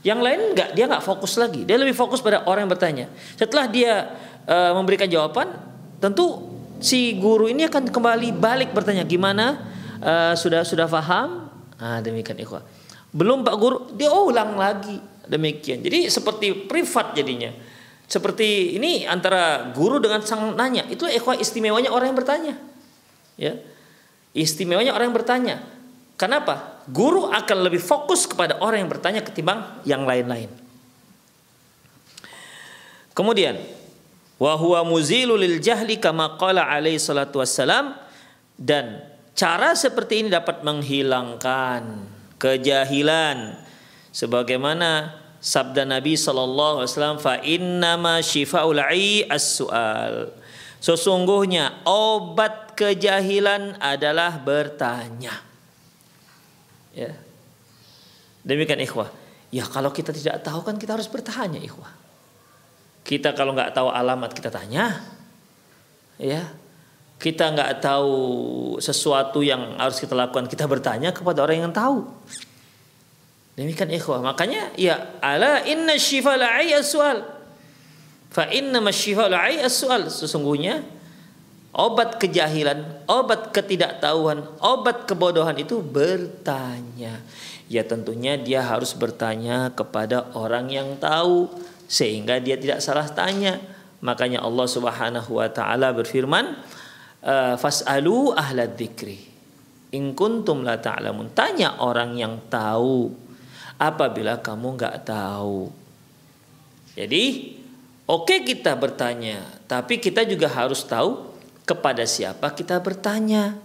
Yang 0.03 0.21
lain 0.27 0.41
enggak, 0.51 0.69
dia 0.75 0.85
enggak 0.91 1.07
fokus 1.07 1.39
lagi. 1.39 1.63
Dia 1.63 1.79
lebih 1.79 1.95
fokus 1.95 2.19
pada 2.19 2.43
orang 2.43 2.67
yang 2.67 2.73
bertanya. 2.75 3.07
Setelah 3.39 3.71
dia 3.71 4.11
uh, 4.51 4.75
memberikan 4.75 5.07
jawaban, 5.07 5.55
tentu 6.03 6.51
si 6.83 7.15
guru 7.15 7.47
ini 7.47 7.63
akan 7.71 7.95
kembali 7.95 8.35
balik 8.35 8.75
bertanya, 8.75 9.07
gimana? 9.07 9.71
Uh, 10.03 10.35
sudah 10.35 10.67
sudah 10.67 10.91
paham? 10.91 11.47
Ah, 11.79 12.03
demikian 12.03 12.35
ikhwah. 12.35 12.67
Belum 13.15 13.47
Pak 13.47 13.55
Guru, 13.55 13.79
dia 13.95 14.11
ulang 14.11 14.59
lagi. 14.59 14.99
Demikian. 15.31 15.79
Jadi 15.79 16.11
seperti 16.11 16.67
privat 16.67 17.15
jadinya. 17.15 17.55
Seperti 18.11 18.75
ini 18.77 19.07
antara 19.07 19.71
guru 19.71 20.03
dengan 20.03 20.27
sang 20.27 20.59
nanya. 20.59 20.83
Itu 20.91 21.07
ikhwah 21.07 21.39
istimewanya 21.39 21.95
orang 21.95 22.11
yang 22.11 22.19
bertanya. 22.19 22.74
Ya. 23.35 23.59
Istimewanya 24.35 24.95
orang 24.95 25.11
yang 25.11 25.19
bertanya. 25.19 25.57
Kenapa? 26.15 26.83
Guru 26.91 27.31
akan 27.31 27.59
lebih 27.67 27.83
fokus 27.83 28.27
kepada 28.27 28.59
orang 28.63 28.87
yang 28.87 28.91
bertanya 28.91 29.23
ketimbang 29.23 29.83
yang 29.83 30.07
lain-lain. 30.07 30.51
Kemudian, 33.15 33.63
wa 34.43 34.59
huwa 34.59 34.83
muzilu 34.83 35.39
lil 35.39 35.63
jahli 35.63 36.03
kama 36.03 36.35
qala 36.35 36.67
alaihi 36.67 36.99
salatu 36.99 37.39
wassalam 37.39 37.95
dan 38.59 39.07
cara 39.39 39.75
seperti 39.79 40.27
ini 40.27 40.29
dapat 40.31 40.67
menghilangkan 40.67 42.11
kejahilan 42.39 43.59
sebagaimana 44.11 45.15
sabda 45.39 45.87
Nabi 45.87 46.19
sallallahu 46.19 46.83
alaihi 46.83 46.91
wasallam 46.91 47.19
fa 47.23 47.35
innama 47.43 48.23
shifaul 48.23 48.79
as-su'al 49.31 50.35
Sesungguhnya 50.85 51.81
obat 51.89 52.77
kejahilan 52.77 53.81
adalah 53.81 54.37
bertanya. 54.37 55.33
Ya. 56.93 57.17
Demikian 58.45 58.85
ikhwah. 58.85 59.09
Ya 59.49 59.65
kalau 59.65 59.89
kita 59.89 60.13
tidak 60.13 60.45
tahu 60.45 60.61
kan 60.61 60.77
kita 60.77 61.01
harus 61.01 61.09
bertanya 61.09 61.57
ikhwah. 61.57 61.89
Kita 63.01 63.33
kalau 63.33 63.57
nggak 63.57 63.73
tahu 63.73 63.89
alamat 63.89 64.37
kita 64.37 64.53
tanya. 64.53 65.01
Ya. 66.21 66.53
Kita 67.17 67.57
nggak 67.57 67.81
tahu 67.81 68.13
sesuatu 68.77 69.41
yang 69.41 69.81
harus 69.81 69.97
kita 69.97 70.13
lakukan 70.13 70.45
kita 70.53 70.69
bertanya 70.69 71.17
kepada 71.17 71.49
orang 71.49 71.65
yang 71.65 71.73
tahu. 71.73 72.05
Demikian 73.57 73.89
ikhwah. 73.89 74.21
Makanya 74.21 74.77
ya 74.77 75.17
ala 75.25 75.65
inna 75.65 75.97
syifa 75.97 76.37
sual. 76.85 77.34
Fa 78.35 78.51
inna 78.51 78.83
masyifa'ul 78.83 79.63
as-su'al 79.63 80.11
sesungguhnya 80.11 80.83
obat 81.71 82.19
kejahilan, 82.19 83.07
obat 83.07 83.55
ketidaktahuan, 83.55 84.43
obat 84.59 85.07
kebodohan 85.07 85.55
itu 85.55 85.79
bertanya. 85.79 87.23
Ya 87.71 87.83
tentunya 87.87 88.35
dia 88.35 88.67
harus 88.67 88.91
bertanya 88.95 89.71
kepada 89.71 90.35
orang 90.35 90.67
yang 90.67 90.99
tahu 90.99 91.47
sehingga 91.87 92.43
dia 92.43 92.59
tidak 92.59 92.83
salah 92.83 93.07
tanya. 93.07 93.63
Makanya 94.03 94.43
Allah 94.43 94.67
Subhanahu 94.67 95.39
wa 95.39 95.49
taala 95.51 95.95
berfirman, 95.95 96.59
eh, 97.23 97.55
"Fas'alu 97.55 98.35
ahla 98.35 98.67
dzikri 98.67 99.19
in 99.95 100.11
kuntum 100.13 100.67
la 100.67 100.83
ta'lamun." 100.83 101.31
Tanya 101.33 101.79
orang 101.79 102.19
yang 102.19 102.51
tahu 102.51 103.15
apabila 103.79 104.43
kamu 104.43 104.75
nggak 104.75 104.97
tahu. 105.07 105.73
Jadi 106.95 107.64
Oke 108.05 108.45
kita 108.45 108.77
bertanya, 108.77 109.41
tapi 109.65 109.97
kita 109.97 110.29
juga 110.29 110.45
harus 110.53 110.85
tahu 110.85 111.33
kepada 111.65 112.05
siapa 112.05 112.53
kita 112.53 112.77
bertanya. 112.85 113.57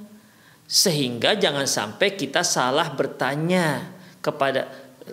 Sehingga 0.63 1.35
jangan 1.35 1.67
sampai 1.67 2.15
kita 2.15 2.45
salah 2.47 2.87
bertanya 2.95 3.91
kepada 4.23 4.69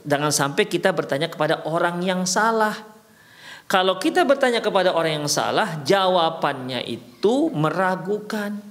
jangan 0.06 0.30
sampai 0.30 0.70
kita 0.70 0.94
bertanya 0.94 1.26
kepada 1.26 1.66
orang 1.66 1.98
yang 2.06 2.22
salah. 2.22 2.76
Kalau 3.66 3.98
kita 3.98 4.22
bertanya 4.22 4.62
kepada 4.62 4.94
orang 4.94 5.26
yang 5.26 5.30
salah, 5.32 5.82
jawabannya 5.82 6.86
itu 6.86 7.50
meragukan. 7.50 8.62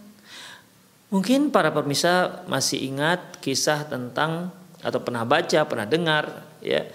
Mungkin 1.11 1.51
para 1.51 1.67
pemirsa 1.75 2.47
masih 2.47 2.95
ingat 2.95 3.43
kisah 3.43 3.83
tentang 3.91 4.55
atau 4.79 5.03
pernah 5.03 5.27
baca, 5.27 5.67
pernah 5.67 5.83
dengar 5.83 6.47
ya 6.63 6.87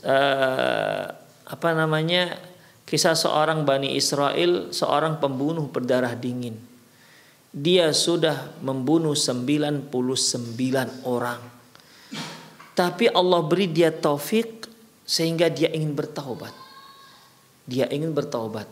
uh, 0.00 1.04
apa 1.44 1.68
namanya 1.76 2.51
Kisah 2.92 3.16
seorang 3.16 3.64
Bani 3.64 3.96
Israel, 3.96 4.68
seorang 4.68 5.16
pembunuh 5.16 5.64
berdarah 5.64 6.12
dingin. 6.12 6.60
Dia 7.48 7.88
sudah 7.96 8.52
membunuh 8.60 9.16
99 9.16 9.88
orang. 11.08 11.40
Tapi 12.76 13.08
Allah 13.08 13.40
beri 13.48 13.72
dia 13.72 13.88
taufik 13.88 14.68
sehingga 15.08 15.48
dia 15.48 15.72
ingin 15.72 15.96
bertaubat. 15.96 16.52
Dia 17.64 17.88
ingin 17.88 18.12
bertaubat. 18.12 18.68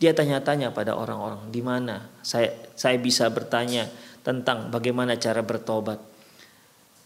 Dia 0.00 0.16
tanya-tanya 0.16 0.72
pada 0.72 0.96
orang-orang 0.96 1.52
di 1.52 1.60
mana 1.60 2.08
saya 2.24 2.56
saya 2.72 2.96
bisa 2.96 3.28
bertanya 3.28 3.84
tentang 4.24 4.72
bagaimana 4.72 5.12
cara 5.20 5.44
bertobat. 5.44 6.00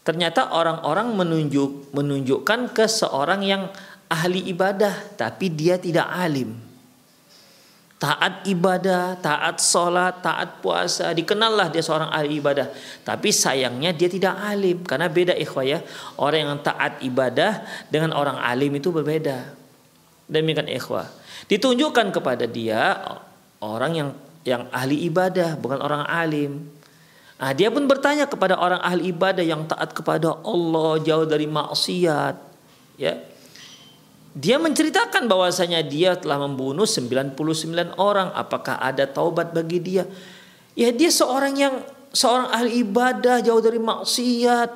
Ternyata 0.07 0.55
orang-orang 0.55 1.11
menunjuk 1.11 1.91
menunjukkan 1.91 2.71
ke 2.71 2.87
seorang 2.87 3.43
yang 3.43 3.67
ahli 4.11 4.51
ibadah 4.51 5.15
tapi 5.15 5.47
dia 5.47 5.79
tidak 5.79 6.11
alim. 6.11 6.51
Taat 8.01 8.49
ibadah, 8.49 9.13
taat 9.21 9.61
sholat, 9.61 10.25
taat 10.25 10.57
puasa, 10.57 11.13
dikenallah 11.13 11.69
dia 11.69 11.85
seorang 11.85 12.09
ahli 12.09 12.41
ibadah. 12.41 12.67
Tapi 13.05 13.29
sayangnya 13.29 13.93
dia 13.93 14.09
tidak 14.09 14.35
alim 14.41 14.81
karena 14.81 15.05
beda 15.05 15.37
ikhwah 15.37 15.63
ya. 15.63 15.79
Orang 16.17 16.41
yang 16.43 16.59
taat 16.65 16.97
ibadah 17.05 17.61
dengan 17.93 18.17
orang 18.17 18.41
alim 18.41 18.73
itu 18.73 18.89
berbeda. 18.89 19.53
Demikian 20.25 20.65
ikhwah. 20.65 21.05
Ditunjukkan 21.45 22.09
kepada 22.09 22.49
dia 22.49 22.97
orang 23.61 23.91
yang 23.93 24.09
yang 24.41 24.65
ahli 24.73 25.05
ibadah 25.05 25.53
bukan 25.61 25.77
orang 25.77 26.01
alim. 26.09 26.65
Nah, 27.37 27.53
dia 27.53 27.69
pun 27.69 27.85
bertanya 27.85 28.25
kepada 28.25 28.57
orang 28.57 28.81
ahli 28.81 29.13
ibadah 29.13 29.45
yang 29.45 29.65
taat 29.69 29.93
kepada 29.93 30.41
Allah 30.41 30.97
jauh 31.05 31.25
dari 31.29 31.45
maksiat. 31.45 32.35
Ya. 32.97 33.29
Dia 34.31 34.55
menceritakan 34.55 35.27
bahwasanya 35.27 35.83
dia 35.83 36.15
telah 36.15 36.39
membunuh 36.39 36.87
99 36.87 37.35
orang. 37.99 38.31
Apakah 38.31 38.79
ada 38.79 39.03
taubat 39.03 39.51
bagi 39.51 39.83
dia? 39.83 40.07
Ya 40.71 40.87
dia 40.95 41.11
seorang 41.11 41.53
yang 41.59 41.75
seorang 42.15 42.47
ahli 42.47 42.79
ibadah 42.79 43.43
jauh 43.43 43.59
dari 43.59 43.75
maksiat. 43.75 44.69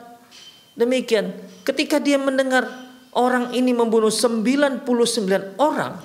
Demikian. 0.76 1.32
Ketika 1.64 2.04
dia 2.04 2.20
mendengar 2.20 2.68
orang 3.16 3.56
ini 3.56 3.72
membunuh 3.72 4.12
99 4.12 4.84
orang, 5.56 6.04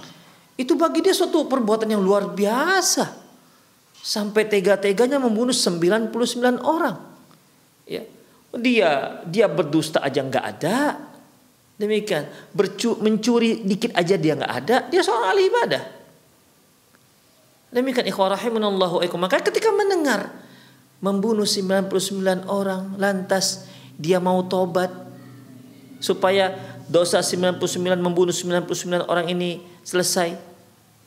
itu 0.54 0.78
bagi 0.78 1.02
dia 1.02 1.11
suatu 1.11 1.50
perbuatan 1.50 1.90
yang 1.90 2.07
luar 2.07 2.30
biasa. 2.30 3.19
Sampai 3.99 4.47
tega-teganya 4.47 5.19
membunuh 5.19 5.52
99 5.52 6.14
orang. 6.62 6.97
Ya. 7.83 8.07
Dia 8.50 9.23
dia 9.26 9.47
berdusta 9.50 9.99
aja 10.07 10.23
nggak 10.23 10.47
ada. 10.47 11.09
Demikian. 11.80 12.28
Bercu, 12.52 13.00
mencuri 13.00 13.64
dikit 13.64 13.96
aja 13.96 14.20
dia 14.20 14.37
nggak 14.37 14.52
ada. 14.52 14.76
Dia 14.92 15.00
seorang 15.00 15.32
ahli 15.32 15.42
ibadah. 15.49 15.82
Demikian 17.72 18.04
ikhwah 18.04 18.37
rahimunallahu 18.37 19.00
Maka 19.16 19.40
ketika 19.40 19.72
mendengar 19.72 20.28
membunuh 21.00 21.49
99 21.49 22.44
orang 22.44 23.00
lantas 23.00 23.64
dia 23.96 24.20
mau 24.20 24.44
tobat 24.44 24.92
supaya 26.02 26.52
dosa 26.90 27.25
99 27.25 27.64
membunuh 27.96 28.34
99 28.34 29.08
orang 29.08 29.32
ini 29.32 29.64
selesai 29.87 30.37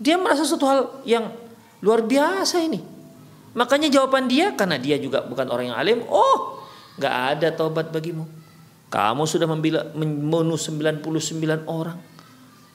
dia 0.01 0.17
merasa 0.17 0.41
suatu 0.47 0.65
hal 0.65 0.81
yang 1.05 1.29
luar 1.83 2.01
biasa 2.01 2.59
ini. 2.63 2.81
Makanya 3.53 3.87
jawaban 3.93 4.25
dia 4.25 4.49
karena 4.57 4.81
dia 4.81 4.97
juga 4.97 5.21
bukan 5.21 5.45
orang 5.45 5.69
yang 5.69 5.77
alim. 5.77 5.99
Oh, 6.09 6.65
nggak 6.97 7.13
ada 7.37 7.47
taubat 7.53 7.93
bagimu. 7.93 8.25
Kamu 8.93 9.25
sudah 9.25 9.49
membunuh 9.49 10.53
99 10.53 11.01
orang. 11.65 11.97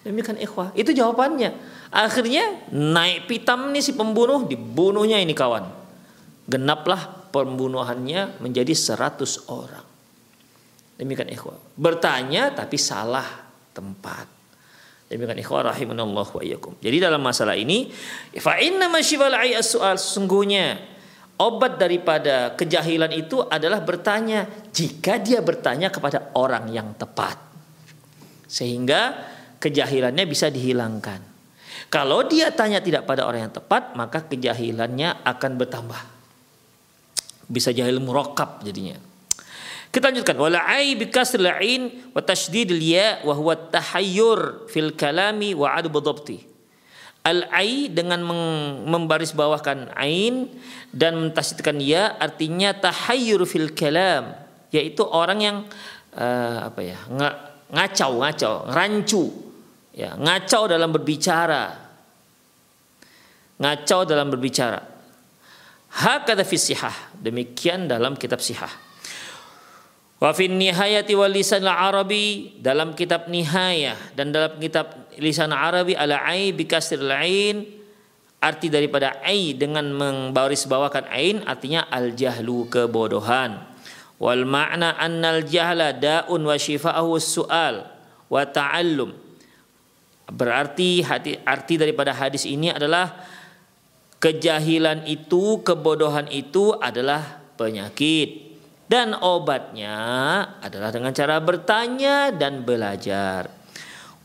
Demikian 0.03 0.35
ikhwah. 0.43 0.75
Itu 0.75 0.91
jawabannya. 0.91 1.55
Akhirnya 1.95 2.67
naik 2.75 3.31
pitam 3.31 3.71
nih 3.71 3.79
si 3.79 3.95
pembunuh, 3.95 4.43
dibunuhnya 4.51 5.23
ini 5.23 5.31
kawan. 5.31 5.71
Genaplah 6.51 7.31
pembunuhannya 7.31 8.43
menjadi 8.43 8.75
100 8.75 9.47
orang. 9.47 9.87
Demikian 10.99 11.31
ikhwah. 11.31 11.55
Bertanya 11.79 12.51
tapi 12.51 12.75
salah 12.75 13.47
tempat. 13.71 14.27
Demikian 15.07 15.39
ikhwah 15.39 15.71
rahimanallah 15.71 16.27
wa 16.27 16.43
iyyakum. 16.43 16.75
Jadi 16.83 16.99
dalam 16.99 17.23
masalah 17.23 17.55
ini 17.55 17.95
fa 18.43 18.59
inna 18.59 18.91
masyifal 18.91 19.31
soal 19.63 19.95
sesungguhnya 19.95 20.98
obat 21.38 21.78
daripada 21.78 22.52
kejahilan 22.59 23.14
itu 23.14 23.40
adalah 23.47 23.80
bertanya 23.80 24.45
jika 24.75 25.23
dia 25.23 25.38
bertanya 25.38 25.88
kepada 25.88 26.35
orang 26.35 26.68
yang 26.71 26.92
tepat. 26.99 27.38
Sehingga 28.50 29.15
kejahilannya 29.63 30.25
bisa 30.26 30.50
dihilangkan. 30.50 31.21
Kalau 31.89 32.26
dia 32.26 32.52
tanya 32.52 32.82
tidak 32.84 33.08
pada 33.08 33.25
orang 33.25 33.49
yang 33.49 33.54
tepat, 33.54 33.97
maka 33.97 34.26
kejahilannya 34.26 35.25
akan 35.25 35.52
bertambah. 35.56 36.02
Bisa 37.49 37.73
jahil 37.73 37.97
murakab 38.02 38.60
jadinya. 38.60 39.00
Kita 39.89 40.13
lanjutkan 40.13 40.36
wala 40.36 40.69
bi 40.69 41.08
ain 41.08 42.13
wa 42.13 42.21
ya 42.76 43.25
wa 43.25 43.34
fil 44.69 44.93
kalami 44.93 45.56
wa 45.56 45.80
dhabti. 45.80 46.57
Al 47.28 47.45
ai 47.52 47.93
dengan 47.93 48.25
membarisbawahkan 48.88 49.93
ain 50.00 50.49
dan 50.88 51.28
mentasydidkan 51.28 51.76
ya 51.84 52.17
artinya 52.17 52.73
tahayyur 52.73 53.45
fil 53.45 53.76
kalam 53.76 54.32
yaitu 54.73 55.04
orang 55.04 55.38
yang 55.45 55.56
uh, 56.17 56.73
apa 56.73 56.80
ya 56.80 56.97
ngacau 57.69 58.25
ngacau 58.25 58.54
rancu 58.73 59.28
ya 59.93 60.17
ngacau 60.17 60.64
dalam 60.64 60.88
berbicara. 60.88 61.84
Ngacau 63.58 64.06
dalam 64.06 64.30
berbicara. 64.32 64.80
Hakada 65.88 66.47
fi 66.47 66.56
demikian 67.19 67.91
dalam 67.91 68.14
kitab 68.14 68.38
sihah. 68.38 68.71
Wa 70.19 70.34
fin 70.34 70.54
nihayati 70.58 71.14
wal 71.14 71.30
lisan 71.30 71.67
arabi 71.67 72.58
dalam 72.58 72.95
kitab 72.95 73.30
nihayah 73.30 73.99
dan 74.19 74.34
dalam 74.34 74.58
kitab 74.58 75.07
lisan 75.19 75.50
arabi 75.50 75.99
ala 75.99 76.23
ai 76.23 76.54
bi 76.54 76.65
kasril 76.65 77.11
ain. 77.11 77.57
Arti 78.39 78.71
daripada 78.71 79.19
ai 79.19 79.50
dengan 79.59 79.91
membaris 79.91 80.63
bawakan 80.71 81.11
ain 81.11 81.43
artinya 81.43 81.91
al 81.91 82.15
jahlu 82.15 82.71
kebodohan. 82.71 83.67
Wal 84.23 84.47
makna 84.47 84.95
annal 84.95 85.43
jahla 85.43 85.91
daun 85.91 86.47
wa 86.47 86.54
shifa'ahu 86.54 87.19
su'al 87.19 87.83
wa 88.31 88.43
ta'allum. 88.47 89.11
Berarti 90.28 91.02
hati, 91.02 91.35
arti 91.43 91.75
daripada 91.81 92.15
hadis 92.15 92.47
ini 92.47 92.71
adalah 92.71 93.26
kejahilan 94.23 95.09
itu 95.11 95.65
kebodohan 95.67 96.31
itu 96.31 96.78
adalah 96.78 97.43
penyakit. 97.59 98.54
Dan 98.89 99.19
obatnya 99.19 99.99
adalah 100.65 100.95
dengan 100.95 101.13
cara 101.13 101.43
bertanya 101.43 102.33
dan 102.33 102.65
belajar. 102.65 103.57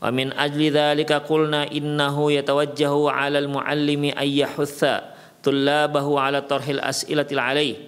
Wa 0.04 0.12
min 0.12 0.36
ajli 0.36 0.68
dzalika 0.68 1.24
qulna 1.24 1.64
innahu 1.64 2.28
yatawajjahu 2.28 3.08
'ala 3.08 3.40
al-muallimi 3.40 4.12
ay 4.12 4.44
yahutha 4.44 5.16
tullabahu 5.40 6.20
'ala 6.20 6.44
tarhil 6.44 6.76
as'ilatil 6.84 7.40
alaih. 7.40 7.80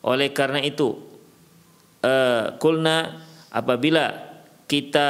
Oleh 0.00 0.32
karena 0.32 0.64
itu 0.64 0.96
kulna 2.56 3.20
apabila 3.52 4.32
kita 4.64 5.08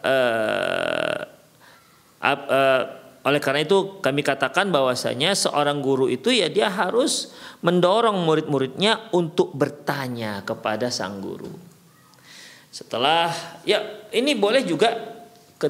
uh, 0.00 1.20
uh, 2.24 2.82
oleh 3.24 3.40
karena 3.40 3.60
itu 3.64 4.00
kami 4.00 4.24
katakan 4.24 4.72
bahwasanya 4.72 5.36
seorang 5.36 5.84
guru 5.84 6.08
itu 6.08 6.32
ya 6.32 6.48
dia 6.48 6.72
harus 6.72 7.36
mendorong 7.60 8.24
murid-muridnya 8.24 9.12
untuk 9.12 9.52
bertanya 9.52 10.40
kepada 10.40 10.88
sang 10.88 11.20
guru. 11.20 11.52
Setelah 12.72 13.28
ya 13.68 14.08
ini 14.16 14.32
boleh 14.32 14.64
juga 14.64 15.13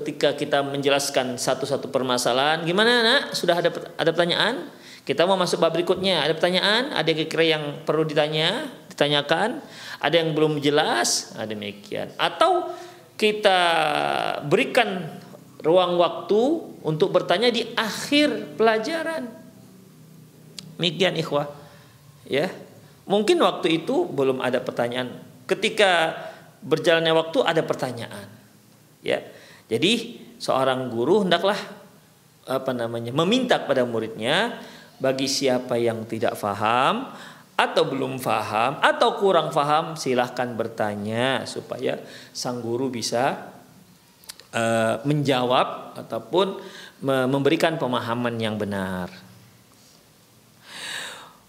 ketika 0.00 0.34
kita 0.34 0.66
menjelaskan 0.66 1.38
satu-satu 1.38 1.88
permasalahan 1.88 2.66
gimana 2.66 3.02
nak 3.04 3.22
sudah 3.38 3.62
ada 3.62 3.70
ada 3.94 4.10
pertanyaan 4.10 4.68
kita 5.06 5.28
mau 5.28 5.38
masuk 5.38 5.60
bab 5.62 5.70
berikutnya 5.70 6.24
ada 6.24 6.34
pertanyaan 6.34 6.90
ada 6.90 7.10
kira-kira 7.14 7.58
yang 7.58 7.64
perlu 7.86 8.02
ditanya 8.02 8.66
ditanyakan 8.90 9.62
ada 10.02 10.14
yang 10.18 10.34
belum 10.34 10.58
jelas 10.58 11.34
nah 11.38 11.46
demikian 11.46 12.10
atau 12.18 12.74
kita 13.14 13.60
berikan 14.50 15.06
ruang 15.64 15.96
waktu 15.96 16.40
untuk 16.84 17.08
bertanya 17.16 17.48
di 17.48 17.64
akhir 17.72 18.58
pelajaran. 18.60 19.32
Demikian 20.76 21.16
ikhwah. 21.16 21.48
Ya. 22.28 22.52
Mungkin 23.08 23.40
waktu 23.40 23.80
itu 23.84 24.04
belum 24.04 24.44
ada 24.44 24.60
pertanyaan. 24.60 25.24
Ketika 25.48 26.12
berjalannya 26.60 27.16
waktu 27.16 27.38
ada 27.40 27.64
pertanyaan. 27.64 28.28
Ya. 29.00 29.24
Jadi 29.68 30.20
seorang 30.36 30.92
guru 30.92 31.24
hendaklah 31.24 31.56
apa 32.44 32.70
namanya 32.76 33.08
meminta 33.16 33.56
kepada 33.56 33.88
muridnya 33.88 34.60
bagi 35.00 35.24
siapa 35.24 35.80
yang 35.80 36.04
tidak 36.04 36.36
faham 36.36 37.08
atau 37.54 37.86
belum 37.86 38.18
faham 38.18 38.82
atau 38.82 39.16
kurang 39.16 39.54
faham 39.54 39.94
silahkan 39.94 40.52
bertanya 40.58 41.46
supaya 41.46 42.02
sang 42.34 42.58
guru 42.58 42.90
bisa 42.90 43.54
uh, 44.50 45.00
menjawab 45.06 45.96
ataupun 45.98 46.58
memberikan 47.04 47.76
pemahaman 47.76 48.32
yang 48.40 48.56
benar. 48.56 49.12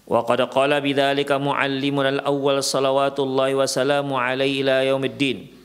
Wa 0.04 0.22
qad 0.22 0.44
qala 0.52 0.78
bidzalika 0.78 1.40
muallimun 1.40 2.20
al-awwal 2.20 2.60
salawatullahi 2.60 3.56
wa 3.56 3.66
salamu 3.66 4.20
alaihi 4.20 4.62
ila 4.62 4.84
yaumiddin. 4.84 5.55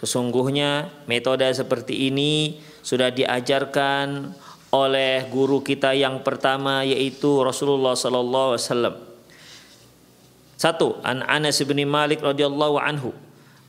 Sesungguhnya 0.00 0.88
metode 1.04 1.44
seperti 1.52 2.08
ini 2.08 2.56
sudah 2.80 3.12
diajarkan 3.12 4.32
oleh 4.72 5.28
guru 5.28 5.60
kita 5.60 5.92
yang 5.92 6.24
pertama 6.24 6.80
yaitu 6.88 7.44
Rasulullah 7.44 7.92
sallallahu 7.92 8.56
alaihi 8.56 8.64
wasallam. 8.64 8.94
Satu, 10.56 10.96
an 11.04 11.20
Anas 11.28 11.60
bin 11.64 11.80
Malik 11.84 12.24
radhiyallahu 12.24 12.80
anhu 12.80 13.12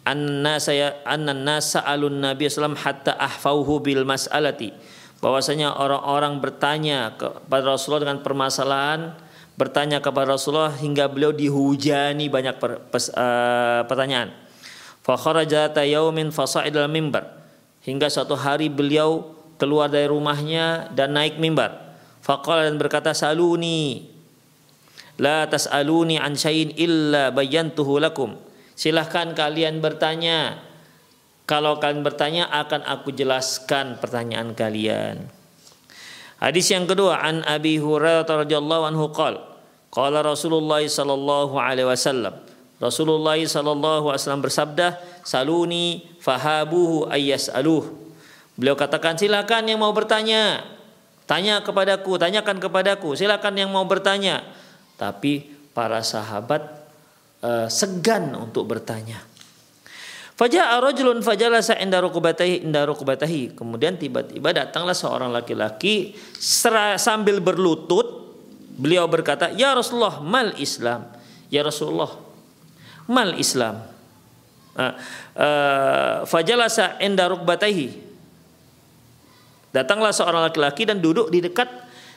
anna 0.02 0.58
saya 0.58 0.98
anna 1.06 1.34
nasa 1.34 1.86
alun 1.86 2.22
Nabi 2.22 2.50
sallam 2.50 2.74
hatta 2.74 3.14
ahfauhu 3.18 3.86
bil 3.86 4.02
mas'alati 4.02 4.74
bahwasanya 5.22 5.78
orang-orang 5.78 6.42
bertanya 6.42 7.14
kepada 7.14 7.78
Rasulullah 7.78 8.10
dengan 8.10 8.26
permasalahan 8.26 9.14
bertanya 9.54 10.02
kepada 10.02 10.34
Rasulullah 10.34 10.74
hingga 10.74 11.06
beliau 11.06 11.30
dihujani 11.30 12.26
banyak 12.34 12.58
per, 12.58 12.82
pes, 12.90 13.14
uh, 13.14 13.86
pertanyaan 13.86 14.34
fa 15.02 15.18
kharaja 15.18 15.74
yaumin 15.82 16.30
fasa'idal 16.30 16.90
mimbar 16.90 17.28
hingga 17.86 18.10
suatu 18.10 18.38
hari 18.38 18.70
beliau 18.70 19.34
keluar 19.58 19.90
dari 19.90 20.10
rumahnya 20.10 20.90
dan 20.94 21.18
naik 21.18 21.42
mimbar 21.42 21.98
faqala 22.22 22.70
dan 22.70 22.78
berkata 22.78 23.14
saluni 23.14 24.12
La 25.22 25.46
tas'aluni 25.46 26.18
an 26.18 26.34
syai'in 26.34 26.74
illa 26.82 27.30
bayyantuhu 27.30 28.02
lakum. 28.02 28.42
Silahkan 28.74 29.38
kalian 29.38 29.78
bertanya. 29.78 30.58
Kalau 31.46 31.78
kalian 31.78 32.02
bertanya 32.02 32.50
akan 32.50 32.82
aku 32.82 33.14
jelaskan 33.14 34.02
pertanyaan 34.02 34.58
kalian. 34.58 35.30
Hadis 36.42 36.74
yang 36.74 36.90
kedua 36.90 37.22
an 37.22 37.46
Abi 37.46 37.78
Hurairah 37.78 38.26
radhiyallahu 38.26 38.84
anhu 38.90 39.14
qala 39.14 39.62
qala 39.94 40.26
Rasulullah 40.26 40.82
sallallahu 40.82 41.54
alaihi 41.60 41.86
wasallam 41.86 42.34
Rasulullah 42.82 43.38
sallallahu 43.38 44.10
alaihi 44.10 44.20
wasallam 44.26 44.42
bersabda 44.42 44.98
saluni 45.22 46.10
fahabuhu 46.18 47.08
ayyas'aluh 47.08 48.02
Beliau 48.58 48.76
katakan 48.76 49.16
silakan 49.16 49.70
yang 49.70 49.80
mau 49.80 49.94
bertanya 49.94 50.66
tanya 51.30 51.62
kepadaku 51.62 52.18
tanyakan 52.18 52.58
kepadaku 52.58 53.14
silakan 53.14 53.54
yang 53.56 53.70
mau 53.70 53.86
bertanya 53.86 54.44
tapi 54.98 55.48
para 55.74 56.04
sahabat 56.04 56.62
uh, 57.42 57.68
segan 57.68 58.38
untuk 58.38 58.70
bertanya. 58.70 59.18
Faja'a 60.38 60.82
rajulun 60.82 61.22
fajalasa 61.22 61.78
inda 61.78 62.02
rukbatahi 62.02 62.66
inda 62.66 62.86
rukbatahi. 62.86 63.54
Kemudian 63.54 63.98
tiba-tiba 63.98 64.54
datanglah 64.54 64.98
seorang 64.98 65.30
laki-laki 65.30 66.18
sambil 66.98 67.38
berlutut 67.42 68.34
beliau 68.74 69.06
berkata, 69.06 69.54
"Ya 69.54 69.74
Rasulullah, 69.78 70.18
mal 70.22 70.58
Islam?" 70.58 71.06
Ya 71.54 71.62
Rasulullah, 71.62 72.10
mal 73.10 73.38
Islam? 73.38 73.88
Uh, 74.72 76.24
fajalasa 76.26 76.98
inda 77.04 77.28
rukbatahi. 77.28 78.12
Datanglah 79.72 80.12
seorang 80.12 80.52
laki-laki 80.52 80.84
dan 80.84 81.00
duduk 81.00 81.32
di 81.32 81.40
dekat 81.40 81.68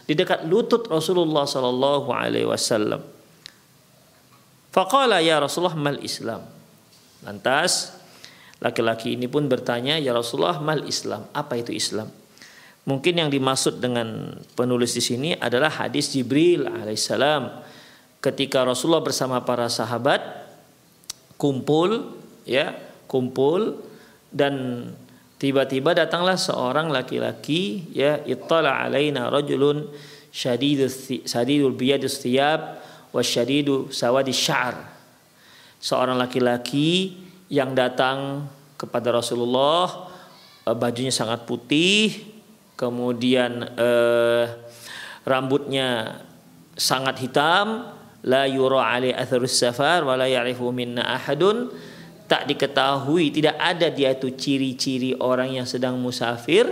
di 0.05 0.12
dekat 0.12 0.44
lutut 0.44 0.85
Rasulullah 0.90 1.47
sallallahu 1.47 2.11
alaihi 2.11 2.47
wasallam. 2.47 3.01
Faqala 4.75 5.23
ya 5.23 5.38
Rasulullah 5.38 5.79
mal 5.79 6.03
Islam. 6.03 6.42
Lantas 7.23 7.94
laki-laki 8.59 9.14
ini 9.14 9.31
pun 9.31 9.47
bertanya, 9.47 9.97
"Ya 9.97 10.11
Rasulullah, 10.12 10.59
mal 10.59 10.83
Islam? 10.85 11.31
Apa 11.31 11.62
itu 11.62 11.70
Islam?" 11.70 12.11
Mungkin 12.85 13.16
yang 13.16 13.31
dimaksud 13.33 13.81
dengan 13.81 14.37
penulis 14.53 14.92
di 14.92 15.01
sini 15.01 15.31
adalah 15.33 15.73
hadis 15.73 16.12
Jibril 16.12 16.68
alaihissalam 16.68 17.64
ketika 18.20 18.61
Rasulullah 18.61 19.01
bersama 19.01 19.40
para 19.40 19.73
sahabat 19.73 20.20
kumpul 21.37 22.18
ya, 22.47 22.75
kumpul 23.07 23.81
dan 24.35 24.88
Tiba-tiba 25.44 25.92
datanglah 25.92 26.40
seorang 26.40 26.88
laki-laki 26.88 27.92
ya 27.92 28.16
ittala 28.25 28.87
alaina 28.87 29.29
rajulun 29.29 29.92
syadidus 30.33 31.11
syadidul 31.29 31.77
biyadus 31.77 32.23
thiyab 32.25 32.81
wa 33.12 33.20
syadidu 33.20 33.92
sawadi 33.92 34.33
sya'r. 34.33 34.73
Seorang 35.85 36.16
laki-laki 36.16 37.20
yang 37.53 37.77
datang 37.77 38.49
kepada 38.81 39.12
Rasulullah 39.12 40.09
eh, 40.64 40.73
bajunya 40.73 41.12
sangat 41.12 41.44
putih, 41.44 42.14
kemudian 42.79 43.68
eh, 43.77 44.49
rambutnya 45.29 46.25
sangat 46.73 47.20
hitam, 47.20 47.92
la 48.24 48.48
yura 48.48 48.88
ali 48.88 49.12
atharus 49.12 49.60
safar 49.60 50.04
wa 50.04 50.16
la 50.16 50.28
ya'rifu 50.28 50.72
minna 50.72 51.04
ahadun. 51.16 51.68
Tak 52.24 52.48
diketahui 52.48 53.28
tidak 53.37 53.60
ada 53.60 53.92
dia 53.92 54.16
itu 54.16 54.32
ciri-ciri 54.32 55.12
orang 55.20 55.60
yang 55.60 55.68
sedang 55.68 56.00
musafir. 56.00 56.64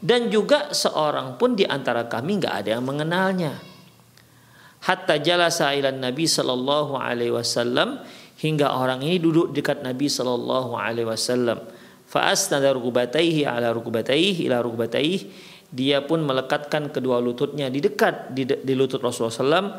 Dan 0.00 0.32
juga 0.32 0.72
seorang 0.72 1.36
pun 1.36 1.54
di 1.54 1.62
antara 1.62 2.08
kami 2.08 2.40
nggak 2.40 2.54
ada 2.64 2.68
yang 2.74 2.84
mengenalnya. 2.84 3.52
Hatta 4.80 5.20
jalasa 5.20 5.76
ila 5.76 5.92
Nabi 5.92 6.24
sallallahu 6.24 6.96
alaihi 6.96 7.36
wasallam 7.36 8.00
hingga 8.40 8.72
orang 8.72 9.04
ini 9.04 9.20
duduk 9.20 9.52
dekat 9.52 9.84
Nabi 9.84 10.08
sallallahu 10.08 10.72
alaihi 10.72 11.04
wasallam. 11.04 11.60
Fa 12.08 12.32
asnada 12.32 12.72
rukubataihi 12.74 13.44
ala 13.44 13.70
rukubataihi 13.76 14.48
ila 14.48 14.64
rukubataihi 14.64 15.18
dia 15.70 16.02
pun 16.02 16.26
melekatkan 16.26 16.90
kedua 16.90 17.22
lututnya 17.22 17.70
di 17.70 17.78
dekat 17.78 18.34
di, 18.34 18.42
di 18.42 18.74
lutut 18.74 18.98
Rasulullah 18.98 19.62
SAW 19.62 19.78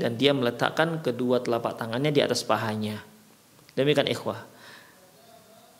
dan 0.00 0.16
dia 0.16 0.32
meletakkan 0.32 1.04
kedua 1.04 1.44
telapak 1.44 1.76
tangannya 1.76 2.10
di 2.10 2.24
atas 2.24 2.42
pahanya. 2.42 3.04
Demikian 3.76 4.08
ikhwah. 4.08 4.40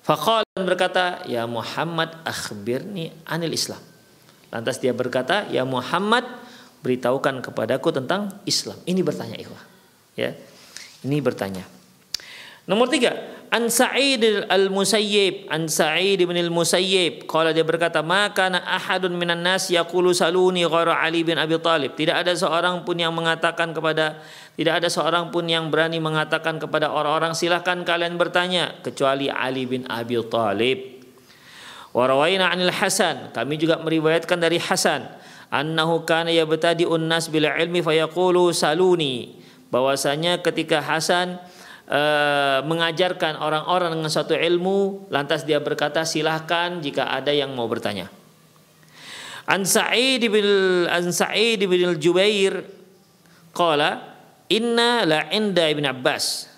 Faqala 0.06 0.46
berkata, 0.54 1.26
"Ya 1.26 1.48
Muhammad, 1.50 2.14
akhbirni 2.22 3.10
anil 3.26 3.50
Islam." 3.50 3.80
Lantas 4.54 4.78
dia 4.78 4.94
berkata, 4.94 5.48
"Ya 5.50 5.66
Muhammad, 5.66 6.22
beritahukan 6.86 7.42
kepadaku 7.42 7.90
tentang 7.90 8.30
Islam." 8.46 8.78
Ini 8.86 9.00
bertanya 9.02 9.34
ikhwah. 9.34 9.64
Ya. 10.14 10.38
Ini 11.02 11.18
bertanya. 11.18 11.66
Nomor 12.70 12.86
tiga, 12.86 13.14
An 13.56 13.72
Sa'id 13.72 14.20
al-Musayyib, 14.52 15.48
An 15.48 15.64
Sa'id 15.64 16.20
bin 16.20 16.36
al-Musayyib, 16.36 17.24
kalau 17.24 17.56
dia 17.56 17.64
berkata, 17.64 18.04
maka 18.04 18.52
na 18.52 18.60
ahadun 18.60 19.16
minan 19.16 19.40
nas 19.40 19.72
yaqulu 19.72 20.12
saluni 20.12 20.60
ghara 20.68 21.00
Ali 21.00 21.24
bin 21.24 21.40
Abi 21.40 21.56
Talib. 21.64 21.96
Tidak 21.96 22.12
ada 22.12 22.36
seorang 22.36 22.84
pun 22.84 23.00
yang 23.00 23.16
mengatakan 23.16 23.72
kepada 23.72 24.20
tidak 24.60 24.84
ada 24.84 24.92
seorang 24.92 25.32
pun 25.32 25.48
yang 25.48 25.72
berani 25.72 25.96
mengatakan 25.96 26.60
kepada 26.60 26.92
orang-orang 26.92 27.32
silahkan 27.32 27.80
kalian 27.80 28.20
bertanya 28.20 28.76
kecuali 28.84 29.32
Ali 29.32 29.64
bin 29.64 29.88
Abi 29.88 30.20
Talib. 30.28 31.08
Warawaina 31.96 32.52
anil 32.52 32.76
Hasan, 32.76 33.32
kami 33.32 33.56
juga 33.56 33.80
meriwayatkan 33.80 34.36
dari 34.36 34.60
Hasan, 34.60 35.08
annahu 35.48 36.04
kana 36.04 36.28
yabtadi'un 36.28 37.08
nas 37.08 37.32
bil 37.32 37.48
ilmi 37.48 37.80
fayaqulu 37.80 38.52
saluni. 38.52 39.40
Bahwasanya 39.72 40.44
ketika 40.44 40.84
Hasan 40.84 41.40
uh, 41.86 42.60
mengajarkan 42.66 43.38
orang-orang 43.38 43.94
dengan 43.94 44.10
suatu 44.10 44.34
ilmu 44.34 45.10
lantas 45.10 45.46
dia 45.46 45.62
berkata 45.62 46.02
silahkan 46.02 46.82
jika 46.82 47.10
ada 47.10 47.30
yang 47.30 47.54
mau 47.54 47.66
bertanya. 47.70 48.10
An 49.46 49.62
Sa'id 49.62 50.26
bin 50.26 50.46
An 50.90 51.06
Sa'id 51.14 51.62
bin 51.62 51.80
Al-Jubair 51.86 52.66
qala 53.54 54.18
inna 54.50 55.06
la 55.06 55.30
inda 55.30 55.70
Ibn 55.70 55.86
Abbas. 55.94 56.50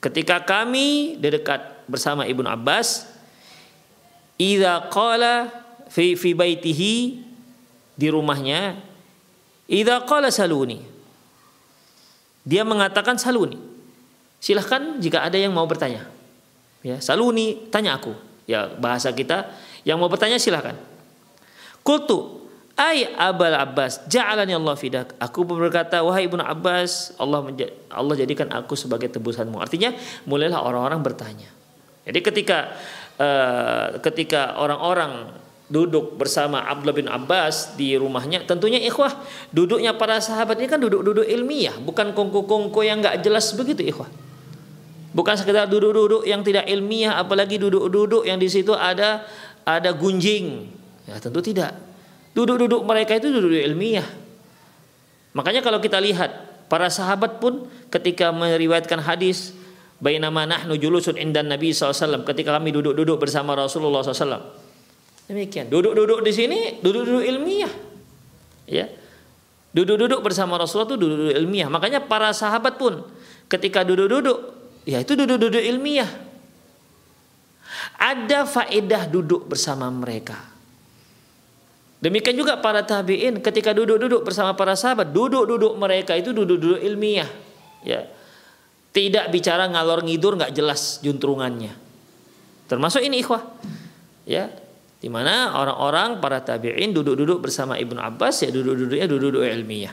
Ketika 0.00 0.44
kami 0.44 1.16
di 1.16 1.28
dekat 1.32 1.88
bersama 1.88 2.28
Ibnu 2.28 2.44
Abbas 2.48 3.08
idza 4.40 4.88
qala 4.92 5.48
fi 5.88 6.16
fi 6.16 6.32
baitihi 6.32 7.24
di 7.96 8.06
rumahnya 8.08 8.80
idza 9.68 10.04
qala 10.08 10.32
saluni. 10.32 10.80
Dia 12.44 12.60
mengatakan 12.60 13.16
saluni 13.16 13.73
Silahkan 14.44 15.00
jika 15.00 15.24
ada 15.24 15.40
yang 15.40 15.56
mau 15.56 15.64
bertanya. 15.64 16.04
Ya, 16.84 17.00
saluni 17.00 17.64
tanya 17.72 17.96
aku. 17.96 18.12
Ya, 18.44 18.68
bahasa 18.76 19.08
kita 19.08 19.48
yang 19.88 19.96
mau 19.96 20.12
bertanya 20.12 20.36
silahkan. 20.36 20.76
Kultu 21.80 22.44
Ay 22.74 23.06
Abal 23.14 23.54
Abbas 23.54 24.02
ja'alani 24.10 24.52
Allah 24.52 24.74
fidak. 24.74 25.14
Aku 25.16 25.46
berkata 25.46 26.02
wahai 26.02 26.26
Ibnu 26.26 26.42
Abbas, 26.42 27.14
Allah 27.16 27.46
Allah 27.88 28.14
jadikan 28.18 28.50
aku 28.50 28.74
sebagai 28.74 29.08
tebusanmu. 29.14 29.62
Artinya 29.62 29.94
mulailah 30.26 30.58
orang-orang 30.58 31.00
bertanya. 31.00 31.48
Jadi 32.04 32.18
ketika 32.20 32.74
uh, 33.16 33.96
ketika 34.02 34.58
orang-orang 34.58 35.38
duduk 35.70 36.18
bersama 36.18 36.66
Abdullah 36.66 36.98
bin 36.98 37.06
Abbas 37.06 37.78
di 37.78 37.94
rumahnya, 37.94 38.42
tentunya 38.42 38.82
ikhwah 38.82 39.22
duduknya 39.54 39.94
para 39.94 40.18
sahabat 40.18 40.58
ini 40.58 40.68
kan 40.68 40.82
duduk-duduk 40.82 41.24
ilmiah, 41.24 41.78
bukan 41.78 42.10
kongko-kongko 42.10 42.82
yang 42.82 43.00
nggak 43.00 43.22
jelas 43.22 43.54
begitu 43.54 43.86
ikhwah. 43.86 44.23
Bukan 45.14 45.38
sekedar 45.38 45.70
duduk-duduk 45.70 46.26
yang 46.26 46.42
tidak 46.42 46.66
ilmiah, 46.66 47.14
apalagi 47.14 47.54
duduk-duduk 47.62 48.26
yang 48.26 48.34
di 48.36 48.50
situ 48.50 48.74
ada 48.74 49.22
ada 49.62 49.94
gunjing. 49.94 50.66
Ya 51.06 51.22
tentu 51.22 51.38
tidak. 51.38 51.78
Duduk-duduk 52.34 52.82
mereka 52.82 53.14
itu 53.14 53.30
duduk 53.30 53.54
ilmiah. 53.54 54.04
Makanya 55.38 55.62
kalau 55.62 55.78
kita 55.78 56.02
lihat 56.02 56.66
para 56.66 56.90
sahabat 56.90 57.38
pun 57.38 57.70
ketika 57.94 58.34
meriwayatkan 58.34 58.98
hadis 59.06 59.54
bainama 60.02 60.44
nahnu 60.44 60.74
julusun 60.74 61.14
indan 61.14 61.46
Nabi 61.46 61.70
SAW 61.70 62.26
ketika 62.26 62.54
kami 62.58 62.74
duduk-duduk 62.74 63.22
bersama 63.22 63.54
Rasulullah 63.54 64.02
SAW. 64.02 64.42
Demikian. 65.30 65.72
Duduk-duduk 65.72 66.20
di 66.20 66.32
sini, 66.34 66.58
duduk-duduk 66.84 67.24
ilmiah. 67.24 67.72
Ya. 68.68 68.90
Duduk-duduk 69.74 70.22
bersama 70.22 70.54
Rasulullah 70.60 70.94
itu 70.94 70.98
duduk-duduk 71.00 71.34
ilmiah. 71.34 71.68
Makanya 71.72 72.04
para 72.04 72.30
sahabat 72.30 72.78
pun 72.78 73.02
ketika 73.50 73.82
duduk-duduk, 73.82 74.53
ya 74.84 75.00
itu 75.00 75.12
duduk-duduk 75.16 75.60
ilmiah. 75.60 76.08
Ada 77.98 78.44
faedah 78.48 79.08
duduk 79.10 79.48
bersama 79.48 79.88
mereka. 79.90 80.36
Demikian 82.04 82.36
juga 82.36 82.60
para 82.60 82.84
tabi'in 82.84 83.40
ketika 83.40 83.72
duduk-duduk 83.72 84.28
bersama 84.28 84.52
para 84.52 84.76
sahabat, 84.76 85.08
duduk-duduk 85.08 85.72
mereka 85.80 86.12
itu 86.12 86.36
duduk-duduk 86.36 86.84
ilmiah. 86.84 87.28
Ya. 87.80 88.04
Tidak 88.94 89.32
bicara 89.32 89.66
ngalor 89.66 90.04
ngidur 90.04 90.36
nggak 90.36 90.52
jelas 90.52 91.00
juntrungannya. 91.00 91.72
Termasuk 92.68 93.00
ini 93.02 93.24
ikhwah. 93.24 93.42
Ya, 94.28 94.52
di 95.00 95.12
mana 95.12 95.52
orang-orang 95.56 96.20
para 96.20 96.40
tabi'in 96.40 96.92
duduk-duduk 96.92 97.44
bersama 97.44 97.76
Ibnu 97.76 98.00
Abbas 98.00 98.40
ya 98.40 98.48
duduk-duduknya 98.52 99.04
duduk-duduk 99.04 99.44
ilmiah. 99.44 99.92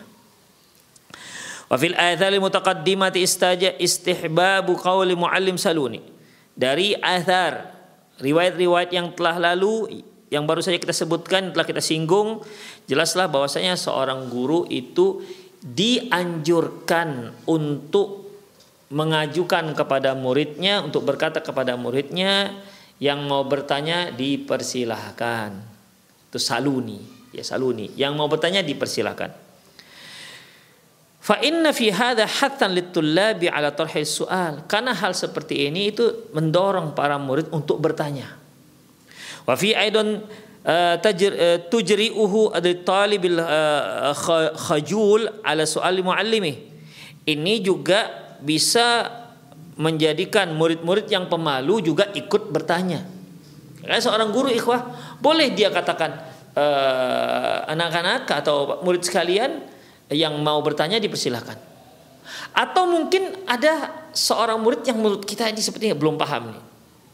Wa 1.71 1.79
fil 1.79 1.95
ayatil 1.95 2.43
mutaqaddimati 2.43 3.23
istaja 3.23 3.71
istihbabu 3.79 4.75
qauli 4.75 5.15
muallim 5.15 5.55
saluni. 5.55 6.03
Dari 6.51 6.99
athar 6.99 7.71
riwayat-riwayat 8.19 8.91
yang 8.91 9.15
telah 9.15 9.39
lalu 9.39 10.03
yang 10.27 10.43
baru 10.43 10.59
saja 10.59 10.75
kita 10.75 10.91
sebutkan 10.91 11.55
telah 11.55 11.63
kita 11.63 11.79
singgung 11.79 12.43
jelaslah 12.91 13.31
bahwasanya 13.31 13.79
seorang 13.79 14.27
guru 14.27 14.67
itu 14.67 15.23
dianjurkan 15.63 17.31
untuk 17.47 18.27
mengajukan 18.91 19.71
kepada 19.71 20.11
muridnya 20.11 20.83
untuk 20.83 21.07
berkata 21.07 21.39
kepada 21.39 21.79
muridnya 21.79 22.51
yang 22.99 23.23
mau 23.31 23.47
bertanya 23.47 24.11
dipersilahkan. 24.11 25.55
Itu 26.27 26.35
saluni, 26.35 26.99
ya 27.31 27.47
saluni. 27.47 27.95
Yang 27.95 28.13
mau 28.19 28.27
bertanya 28.27 28.59
dipersilahkan. 28.59 29.50
Fa 31.31 31.39
inna 31.39 31.71
fi 31.71 31.87
hadha 31.87 32.27
hattan 32.27 32.75
litullabi 32.75 33.47
ala 33.47 33.71
tarhil 33.71 34.03
su'al. 34.03 34.67
Karena 34.67 34.91
hal 34.91 35.15
seperti 35.15 35.63
ini 35.63 35.95
itu 35.95 36.27
mendorong 36.35 36.91
para 36.91 37.15
murid 37.15 37.47
untuk 37.55 37.79
bertanya. 37.79 38.35
Wa 39.47 39.55
fi 39.55 39.71
aidan 39.71 40.27
uh, 40.67 40.95
uh, 40.99 41.57
tujri'uhu 41.71 42.51
adi 42.51 42.83
talibil 42.83 43.39
uh, 43.39 44.11
khajul 44.59 45.39
ala 45.39 45.63
su'al 45.63 46.03
muallimi. 46.03 46.67
Ini 47.23 47.63
juga 47.63 48.35
bisa 48.43 49.07
menjadikan 49.79 50.51
murid-murid 50.51 51.07
yang 51.07 51.31
pemalu 51.31 51.79
juga 51.79 52.11
ikut 52.11 52.51
bertanya. 52.51 53.07
Kayak 53.79 54.03
seorang 54.03 54.35
guru 54.35 54.51
ikhwah 54.51 55.15
boleh 55.23 55.55
dia 55.55 55.71
katakan 55.71 56.27
anak-anak 57.71 58.27
atau 58.27 58.83
murid 58.83 59.07
sekalian 59.07 59.71
yang 60.11 60.35
mau 60.43 60.59
bertanya 60.59 60.99
dipersilahkan. 60.99 61.57
Atau 62.51 62.83
mungkin 62.87 63.47
ada 63.47 63.91
seorang 64.11 64.59
murid 64.59 64.83
yang 64.83 64.99
menurut 64.99 65.23
kita 65.23 65.47
ini 65.47 65.63
sepertinya 65.63 65.95
belum 65.95 66.19
paham 66.19 66.51
nih. 66.51 66.63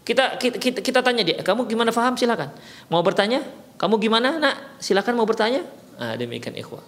Kita, 0.07 0.39
kita 0.39 0.55
kita 0.57 0.79
kita 0.79 0.99
tanya 1.03 1.21
dia, 1.21 1.37
kamu 1.43 1.67
gimana 1.67 1.91
paham 1.91 2.15
silakan. 2.15 2.49
Mau 2.87 3.03
bertanya? 3.03 3.43
Kamu 3.75 3.99
gimana 3.99 4.39
nak? 4.39 4.79
Silakan 4.79 5.19
mau 5.19 5.27
bertanya. 5.27 5.61
Nah, 5.99 6.15
demikian 6.15 6.55
ikhwah. 6.55 6.81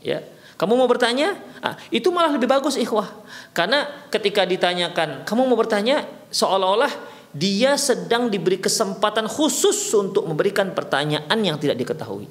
Ya. 0.00 0.22
Kamu 0.54 0.78
mau 0.78 0.86
bertanya? 0.86 1.34
Ah, 1.58 1.74
itu 1.90 2.14
malah 2.14 2.30
lebih 2.30 2.46
bagus 2.46 2.78
ikhwah. 2.78 3.10
Karena 3.50 3.90
ketika 4.06 4.46
ditanyakan, 4.46 5.26
kamu 5.26 5.50
mau 5.50 5.58
bertanya 5.58 6.06
seolah-olah 6.30 6.94
dia 7.34 7.74
sedang 7.74 8.30
diberi 8.30 8.62
kesempatan 8.62 9.26
khusus 9.26 9.90
untuk 9.98 10.22
memberikan 10.30 10.70
pertanyaan 10.70 11.38
yang 11.42 11.58
tidak 11.58 11.82
diketahui. 11.82 12.30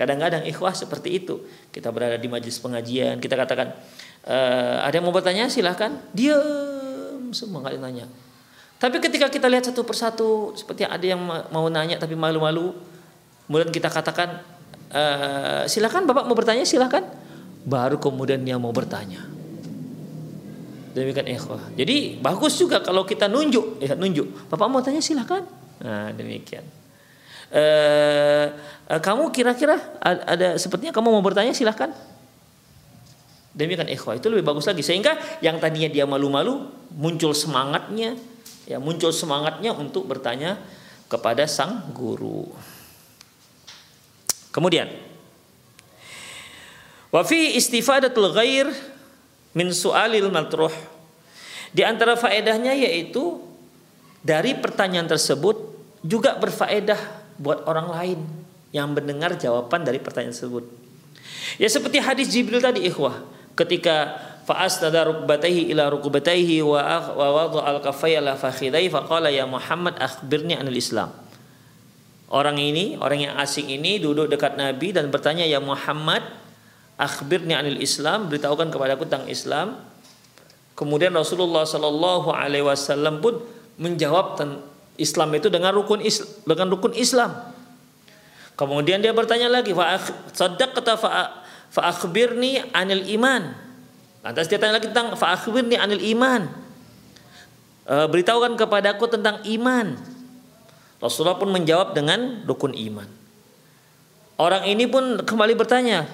Kadang-kadang 0.00 0.48
ikhwah 0.48 0.72
seperti 0.72 1.20
itu. 1.20 1.44
Kita 1.68 1.92
berada 1.92 2.16
di 2.16 2.24
majelis 2.24 2.56
pengajian, 2.56 3.20
kita 3.20 3.36
katakan, 3.36 3.76
e, 4.24 4.36
ada 4.80 4.96
yang 4.96 5.04
mau 5.04 5.12
bertanya 5.12 5.52
silahkan. 5.52 5.92
Diam 6.16 7.28
semua 7.36 7.60
nggak 7.60 7.76
nanya. 7.76 8.08
Tapi 8.80 8.96
ketika 8.96 9.28
kita 9.28 9.44
lihat 9.44 9.68
satu 9.68 9.84
persatu, 9.84 10.56
seperti 10.56 10.88
ada 10.88 11.04
yang 11.04 11.20
mau 11.52 11.68
nanya 11.68 12.00
tapi 12.00 12.16
malu-malu, 12.16 12.72
kemudian 13.44 13.68
kita 13.68 13.92
katakan, 13.92 14.40
uh, 14.88 15.68
silakan 15.68 16.08
Bapak 16.08 16.24
mau 16.24 16.32
bertanya 16.32 16.64
silakan. 16.64 17.04
Baru 17.68 18.00
kemudian 18.00 18.40
dia 18.40 18.56
mau 18.56 18.72
bertanya. 18.72 19.20
Demikian 20.96 21.28
ikhwah. 21.28 21.60
Jadi 21.76 22.16
bagus 22.24 22.56
juga 22.56 22.80
kalau 22.80 23.04
kita 23.04 23.28
nunjuk, 23.28 23.84
ya 23.84 23.92
nunjuk. 23.92 24.48
Bapak 24.48 24.66
mau 24.72 24.80
tanya 24.80 25.04
silakan. 25.04 25.44
Nah, 25.84 26.16
demikian. 26.16 26.64
Uh, 27.50 28.46
uh, 28.86 29.00
kamu 29.02 29.34
kira-kira 29.34 29.74
ada 30.02 30.54
sepertinya 30.54 30.94
kamu 30.94 31.10
mau 31.10 31.22
bertanya 31.22 31.50
silahkan. 31.50 31.90
Demikian 33.50 33.90
ikhwah 33.90 34.14
itu 34.14 34.30
lebih 34.30 34.46
bagus 34.46 34.70
lagi. 34.70 34.86
Sehingga 34.86 35.18
yang 35.42 35.58
tadinya 35.58 35.90
dia 35.90 36.06
malu-malu 36.06 36.70
muncul 36.94 37.34
semangatnya 37.34 38.14
ya 38.70 38.78
muncul 38.78 39.10
semangatnya 39.10 39.74
untuk 39.74 40.06
bertanya 40.06 40.54
kepada 41.10 41.42
sang 41.50 41.90
guru. 41.90 42.46
Kemudian 44.54 44.86
wa 47.10 47.26
fi 47.26 47.58
istifadatul 47.58 48.30
ghair 48.30 48.70
min 49.58 49.74
su'alil 49.74 50.30
matruh. 50.30 50.70
Di 51.74 51.82
antara 51.82 52.14
faedahnya 52.14 52.78
yaitu 52.78 53.42
dari 54.22 54.54
pertanyaan 54.54 55.10
tersebut 55.10 55.58
juga 56.06 56.38
berfaedah 56.38 57.19
buat 57.40 57.64
orang 57.64 57.88
lain 57.88 58.18
yang 58.70 58.92
mendengar 58.92 59.34
jawaban 59.40 59.82
dari 59.82 59.96
pertanyaan 59.96 60.36
tersebut. 60.36 60.68
Ya 61.56 61.66
seperti 61.72 61.98
hadis 61.98 62.28
Jibril 62.28 62.60
tadi 62.60 62.84
ikhwah 62.86 63.24
ketika 63.56 64.20
fa'astada 64.44 65.08
rukbatayhi 65.08 65.72
ila 65.74 65.88
rukbatayhi 65.90 66.62
wa 66.62 66.80
wa 67.16 67.26
wada 67.34 67.60
al-kaffay 67.64 68.20
ala 68.20 68.36
fakhidai 68.36 68.86
faqala 68.92 69.32
ya 69.32 69.48
Muhammad 69.48 69.96
akhbirni 69.98 70.54
anil 70.54 70.76
Islam. 70.76 71.10
Orang 72.30 72.62
ini, 72.62 72.94
orang 73.02 73.26
yang 73.26 73.34
asing 73.42 73.66
ini 73.66 73.98
duduk 73.98 74.30
dekat 74.30 74.54
Nabi 74.54 74.94
dan 74.94 75.10
bertanya, 75.10 75.42
"Ya 75.42 75.58
Muhammad, 75.58 76.22
akhbirni 76.94 77.58
anil 77.58 77.82
Islam, 77.82 78.30
beritahukan 78.30 78.70
kepada 78.70 78.94
aku 78.94 79.02
tentang 79.02 79.26
Islam." 79.26 79.82
Kemudian 80.78 81.10
Rasulullah 81.10 81.66
Shallallahu 81.66 82.30
alaihi 82.30 82.62
wasallam 82.62 83.18
pun 83.18 83.42
menjawab 83.82 84.38
Islam 85.00 85.32
itu 85.32 85.48
dengan 85.48 85.72
rukun 85.72 86.04
Islam, 86.04 86.28
dengan 86.44 86.66
rukun 86.70 86.92
Islam. 86.92 87.32
Kemudian 88.54 89.00
dia 89.00 89.16
bertanya 89.16 89.48
lagi, 89.48 89.72
"Fa 89.72 89.96
kata 90.36 91.00
fa 91.00 91.82
akhbirni 91.88 92.60
anil 92.76 93.08
iman." 93.16 93.56
Lantas 94.20 94.52
dia 94.52 94.60
tanya 94.60 94.76
lagi 94.76 94.92
tentang 94.92 95.16
fa 95.16 95.32
akhbirni 95.32 95.80
anil 95.80 96.04
iman. 96.12 96.44
E, 97.88 97.94
beritahukan 98.04 98.52
kepadaku 98.60 99.08
tentang 99.08 99.40
iman. 99.48 99.96
Rasulullah 101.00 101.40
pun 101.40 101.48
menjawab 101.48 101.96
dengan 101.96 102.44
rukun 102.44 102.76
iman. 102.76 103.08
Orang 104.36 104.68
ini 104.68 104.84
pun 104.84 105.24
kembali 105.24 105.56
bertanya, 105.56 106.04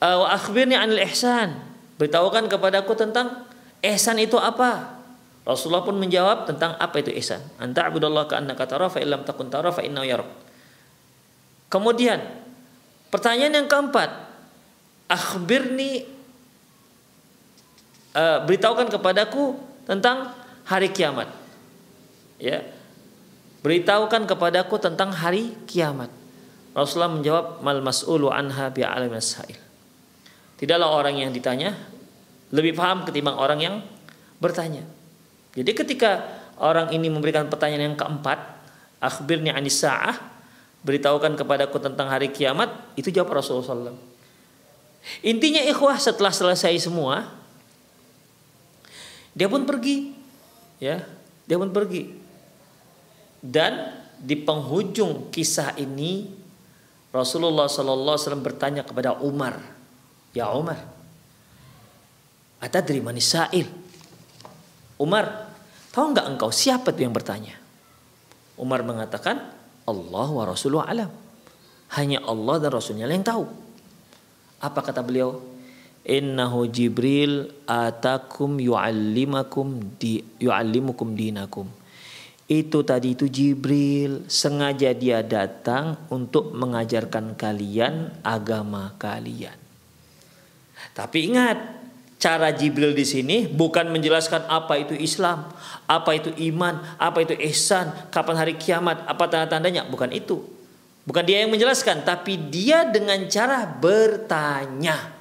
"Wa 0.00 0.40
akhbirni 0.40 0.72
anil 0.72 1.04
ihsan." 1.04 1.52
Beritahukan 2.00 2.48
kepadaku 2.48 2.96
tentang 2.96 3.44
ihsan 3.84 4.16
itu 4.16 4.40
apa? 4.40 5.03
Rasulullah 5.44 5.84
pun 5.84 6.00
menjawab 6.00 6.48
tentang 6.48 6.72
apa 6.80 7.04
itu 7.04 7.12
ihsan. 7.20 7.44
Anta 7.60 7.84
abudallah 7.84 8.24
ka 8.24 8.40
annaka 8.40 8.64
tara 8.64 8.88
fa 8.88 8.96
illam 8.96 9.28
takun 9.28 9.52
tara 9.52 9.68
fa 9.68 9.84
innahu 9.84 10.08
yarak. 10.08 10.28
Kemudian 11.68 12.16
pertanyaan 13.12 13.60
yang 13.60 13.68
keempat, 13.68 14.08
akhbirni 15.04 16.08
uh, 18.16 18.40
beritahukan 18.48 18.88
kepadaku 18.88 19.60
tentang 19.84 20.32
hari 20.64 20.88
kiamat. 20.88 21.28
Ya, 22.40 22.64
beritahukan 23.60 24.24
kepadaku 24.24 24.80
tentang 24.80 25.12
hari 25.12 25.52
kiamat. 25.68 26.08
Rasulullah 26.72 27.12
menjawab 27.20 27.46
mal 27.60 27.84
mas'ulu 27.84 28.32
anha 28.32 28.72
bi'alam 28.72 29.12
sa'il. 29.20 29.60
Tidaklah 30.56 30.88
orang 30.88 31.20
yang 31.20 31.30
ditanya 31.36 31.76
lebih 32.48 32.72
paham 32.72 33.04
ketimbang 33.04 33.36
orang 33.36 33.60
yang 33.60 33.76
bertanya. 34.40 34.82
Jadi 35.54 35.70
ketika 35.70 36.26
orang 36.58 36.90
ini 36.90 37.06
memberikan 37.06 37.46
pertanyaan 37.46 37.94
yang 37.94 37.98
keempat, 37.98 38.38
akhbirni 38.98 39.54
anis 39.54 39.78
sa'ah, 39.82 40.18
beritahukan 40.82 41.38
kepadaku 41.38 41.78
tentang 41.78 42.10
hari 42.10 42.34
kiamat, 42.34 42.74
itu 42.98 43.08
jawab 43.14 43.38
Rasulullah 43.38 43.94
SAW. 43.94 43.96
Intinya 45.22 45.62
ikhwah 45.62 45.96
setelah 45.96 46.34
selesai 46.34 46.76
semua, 46.82 47.28
dia 49.34 49.46
pun 49.50 49.62
pergi, 49.66 50.14
ya, 50.82 51.02
dia 51.46 51.56
pun 51.58 51.70
pergi. 51.70 52.08
Dan 53.44 53.92
di 54.16 54.40
penghujung 54.40 55.28
kisah 55.28 55.76
ini 55.76 56.32
Rasulullah 57.12 57.68
Wasallam 57.68 58.42
bertanya 58.42 58.82
kepada 58.82 59.20
Umar, 59.20 59.60
ya 60.32 60.48
Umar, 60.50 60.80
dari 62.80 63.04
mana 63.04 63.20
sa'il? 63.20 63.83
Umar, 65.04 65.52
tahu 65.92 66.16
nggak 66.16 66.26
engkau 66.32 66.48
siapa 66.48 66.96
itu 66.96 67.04
yang 67.04 67.12
bertanya? 67.12 67.60
Umar 68.56 68.80
mengatakan, 68.80 69.52
Allah 69.84 70.28
wa 70.32 70.44
Rasulullah 70.48 70.88
alam. 70.88 71.12
Hanya 71.92 72.24
Allah 72.24 72.56
dan 72.56 72.72
Rasulnya 72.72 73.04
yang 73.04 73.20
tahu. 73.20 73.44
Apa 74.64 74.80
kata 74.80 75.04
beliau? 75.04 75.44
Innahu 76.04 76.68
Jibril 76.68 77.52
atakum 77.68 78.56
yu'allimakum 78.60 79.96
di 80.00 80.24
yu'allimukum 80.40 81.12
dinakum. 81.12 81.68
Itu 82.44 82.84
tadi 82.84 83.16
itu 83.16 83.28
Jibril 83.28 84.28
sengaja 84.28 84.92
dia 84.92 85.24
datang 85.24 85.96
untuk 86.12 86.52
mengajarkan 86.52 87.36
kalian 87.36 88.20
agama 88.20 88.92
kalian. 89.00 89.56
Tapi 90.92 91.32
ingat, 91.32 91.83
cara 92.24 92.48
Jibril 92.56 92.96
di 92.96 93.04
sini 93.04 93.44
bukan 93.44 93.92
menjelaskan 93.92 94.48
apa 94.48 94.80
itu 94.80 94.96
Islam, 94.96 95.52
apa 95.84 96.16
itu 96.16 96.32
iman, 96.48 96.80
apa 96.96 97.20
itu 97.20 97.36
ihsan, 97.52 97.92
kapan 98.08 98.40
hari 98.40 98.56
kiamat, 98.56 99.04
apa 99.04 99.28
tanda-tandanya, 99.28 99.84
bukan 99.92 100.08
itu. 100.08 100.40
Bukan 101.04 101.20
dia 101.20 101.44
yang 101.44 101.52
menjelaskan, 101.52 102.00
tapi 102.00 102.40
dia 102.48 102.88
dengan 102.88 103.28
cara 103.28 103.68
bertanya. 103.68 105.12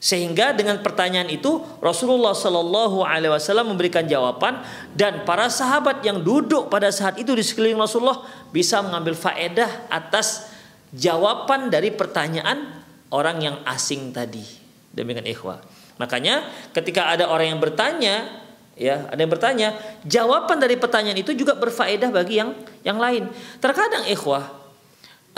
Sehingga 0.00 0.56
dengan 0.56 0.80
pertanyaan 0.80 1.28
itu 1.28 1.62
Rasulullah 1.84 2.32
Shallallahu 2.32 3.04
Alaihi 3.04 3.30
Wasallam 3.30 3.76
memberikan 3.76 4.02
jawaban 4.02 4.64
dan 4.96 5.28
para 5.28 5.52
sahabat 5.52 6.00
yang 6.02 6.24
duduk 6.24 6.72
pada 6.72 6.88
saat 6.90 7.20
itu 7.20 7.36
di 7.36 7.44
sekeliling 7.44 7.78
Rasulullah 7.78 8.24
bisa 8.50 8.82
mengambil 8.82 9.14
faedah 9.14 9.86
atas 9.92 10.50
jawaban 10.90 11.70
dari 11.70 11.94
pertanyaan 11.94 12.82
orang 13.14 13.36
yang 13.46 13.56
asing 13.68 14.10
tadi. 14.10 14.42
Demikian 14.90 15.28
ikhwah. 15.28 15.81
Makanya 16.02 16.50
ketika 16.74 17.14
ada 17.14 17.30
orang 17.30 17.54
yang 17.54 17.60
bertanya, 17.62 18.42
ya 18.74 19.06
ada 19.06 19.20
yang 19.22 19.30
bertanya, 19.30 19.78
jawaban 20.02 20.58
dari 20.58 20.74
pertanyaan 20.74 21.22
itu 21.22 21.30
juga 21.38 21.54
berfaedah 21.54 22.10
bagi 22.10 22.42
yang 22.42 22.50
yang 22.82 22.98
lain. 22.98 23.30
Terkadang 23.62 24.10
ikhwah, 24.10 24.50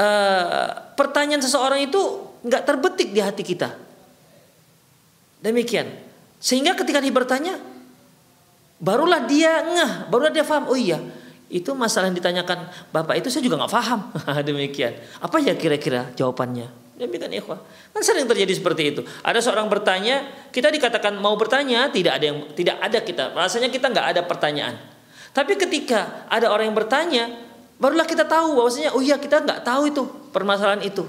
uh, 0.00 0.66
pertanyaan 0.96 1.44
seseorang 1.44 1.84
itu 1.84 2.00
nggak 2.48 2.64
terbetik 2.64 3.12
di 3.12 3.20
hati 3.20 3.44
kita 3.44 3.84
Demikian. 5.44 5.92
Sehingga 6.40 6.72
ketika 6.72 7.04
dia 7.04 7.12
bertanya, 7.12 7.60
barulah 8.80 9.28
dia 9.28 9.60
ngeh, 9.60 9.92
barulah 10.08 10.32
dia 10.32 10.40
paham. 10.40 10.72
Oh 10.72 10.78
iya, 10.78 10.96
itu 11.52 11.68
masalah 11.76 12.08
yang 12.08 12.16
ditanyakan 12.16 12.72
bapak 12.88 13.20
itu 13.20 13.28
saya 13.28 13.44
juga 13.44 13.60
nggak 13.60 13.74
paham. 13.76 14.00
Demikian. 14.48 14.96
Apa 15.20 15.44
ya 15.44 15.52
kira-kira 15.52 16.08
jawabannya? 16.16 16.83
Demikian 16.94 17.34
ikhwah. 17.34 17.58
Kan 17.90 18.02
sering 18.06 18.30
terjadi 18.30 18.54
seperti 18.54 18.94
itu. 18.94 19.02
Ada 19.26 19.42
seorang 19.42 19.66
bertanya, 19.66 20.30
kita 20.54 20.70
dikatakan 20.70 21.18
mau 21.18 21.34
bertanya, 21.34 21.90
tidak 21.90 22.22
ada 22.22 22.24
yang 22.30 22.38
tidak 22.54 22.76
ada 22.78 22.98
kita. 23.02 23.24
Rasanya 23.34 23.66
kita 23.66 23.90
nggak 23.90 24.06
ada 24.14 24.22
pertanyaan. 24.22 24.78
Tapi 25.34 25.58
ketika 25.58 26.30
ada 26.30 26.54
orang 26.54 26.70
yang 26.70 26.78
bertanya, 26.78 27.34
barulah 27.82 28.06
kita 28.06 28.22
tahu 28.22 28.62
bahwasanya 28.62 28.94
oh 28.94 29.02
iya 29.02 29.18
kita 29.18 29.42
nggak 29.42 29.66
tahu 29.66 29.90
itu 29.90 30.02
permasalahan 30.30 30.86
itu. 30.86 31.02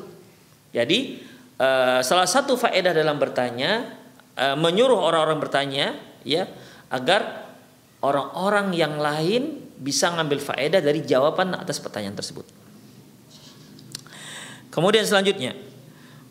Jadi 0.74 1.21
uh, 1.62 2.02
salah 2.02 2.26
satu 2.26 2.58
faedah 2.58 2.89
dalam 2.89 3.21
bertanya 3.21 3.93
uh, 4.34 4.58
menyuruh 4.58 4.98
orang-orang 4.98 5.38
bertanya 5.38 6.02
ya 6.26 6.50
agar 6.89 7.45
orang-orang 8.02 8.74
yang 8.74 8.98
lain 8.98 9.69
bisa 9.78 10.10
ngambil 10.17 10.41
faedah 10.41 10.82
dari 10.82 11.06
jawaban 11.06 11.54
atas 11.54 11.78
pertanyaan 11.78 12.17
tersebut. 12.17 12.50
Kemudian 14.74 15.06
selanjutnya 15.08 15.56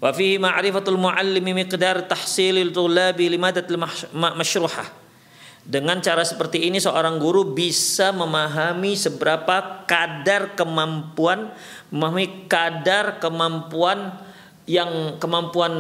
wa 0.05 0.12
fihi 0.12 0.37
ma'rifatul 0.37 1.01
muallimi 1.01 1.57
miqdar 1.57 2.05
tahsilil 2.05 2.77
tulabi 2.77 3.33
limadatil 3.33 3.81
masyruhah. 4.12 4.85
Dengan 5.64 5.97
cara 6.05 6.21
seperti 6.21 6.69
ini 6.69 6.77
seorang 6.77 7.17
guru 7.17 7.57
bisa 7.57 8.12
memahami 8.12 9.01
seberapa 9.01 9.88
kadar 9.88 10.53
kemampuan 10.53 11.57
memahami 11.88 12.45
kadar 12.53 13.17
kemampuan 13.17 14.12
yang 14.69 15.17
kemampuan 15.17 15.73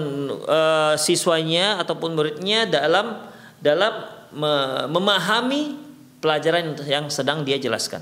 uh, 0.48 0.96
siswanya 0.96 1.84
ataupun 1.84 2.16
muridnya 2.16 2.64
dalam 2.64 3.28
dalam 3.60 4.08
me 4.32 4.52
memahami 4.88 5.76
pelajaran 6.24 6.80
yang 6.88 7.12
sedang 7.12 7.44
dia 7.44 7.60
jelaskan. 7.60 8.00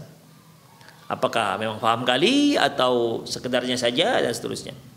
Apakah 1.11 1.59
memang 1.59 1.83
paham 1.83 2.07
kali 2.07 2.55
atau 2.55 3.27
sekedarnya 3.27 3.75
saja 3.75 4.23
dan 4.23 4.31
seterusnya. 4.31 4.92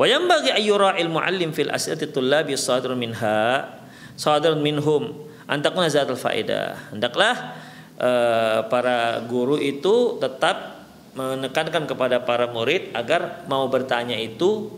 Wa 0.00 0.08
ayyura 0.08 0.96
ilmu 0.96 1.20
alim 1.20 1.52
fil 1.52 1.68
as'ilati 1.68 2.08
tullabi 2.08 2.56
sadirun 2.56 2.96
minha 2.96 3.68
sadirun 4.16 4.64
minhum 4.64 5.28
antakuna 5.44 5.92
zatul 5.92 6.16
faedah. 6.16 6.96
Hendaklah 6.96 7.60
uh, 8.00 8.64
para 8.72 9.20
guru 9.28 9.60
itu 9.60 10.16
tetap 10.16 10.88
menekankan 11.12 11.84
kepada 11.84 12.24
para 12.24 12.48
murid 12.48 12.96
agar 12.96 13.44
mau 13.44 13.68
bertanya 13.68 14.16
itu 14.16 14.72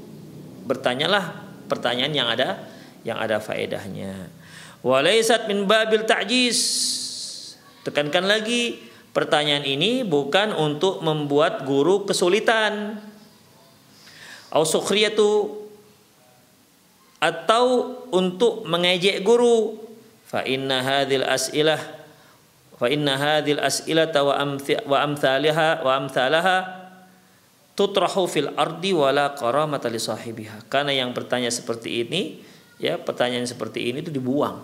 bertanyalah 0.67 1.39
pertanyaan 1.71 2.11
yang 2.11 2.27
ada 2.27 2.59
yang 3.07 3.23
ada 3.23 3.39
faedahnya. 3.39 4.27
Walaisat 4.83 5.47
min 5.47 5.71
babil 5.71 6.03
ta'jiz. 6.03 6.59
Tekankan 7.87 8.27
lagi, 8.27 8.83
pertanyaan 9.15 9.63
ini 9.63 10.03
bukan 10.03 10.51
untuk 10.51 10.99
membuat 10.99 11.63
guru 11.63 12.11
kesulitan. 12.11 12.99
Au 14.53 14.69
sukhriyatu 14.69 15.49
atau 17.23 17.65
untuk 18.13 18.69
mengejek 18.69 19.25
guru. 19.25 19.81
Fa 20.29 20.45
inna 20.45 20.81
hadhil 20.85 21.25
as'ilah 21.25 21.81
fa 22.77 22.87
inna 22.89 23.15
hadhil 23.17 23.61
as'ilata 23.61 24.25
wa 24.25 24.37
amthalaha 25.01 25.85
wa 25.85 25.93
amthalaha 25.97 26.57
tutrahu 27.79 28.29
fil 28.29 28.53
ardi 28.57 28.93
wala 28.93 29.33
karamata 29.33 29.89
li 29.89 30.01
sahibiha. 30.01 30.69
Karena 30.69 30.93
yang 30.93 31.17
bertanya 31.17 31.49
seperti 31.49 32.05
ini, 32.05 32.43
ya 32.77 33.01
pertanyaan 33.01 33.47
seperti 33.49 33.89
ini 33.93 34.05
itu 34.05 34.13
dibuang 34.13 34.61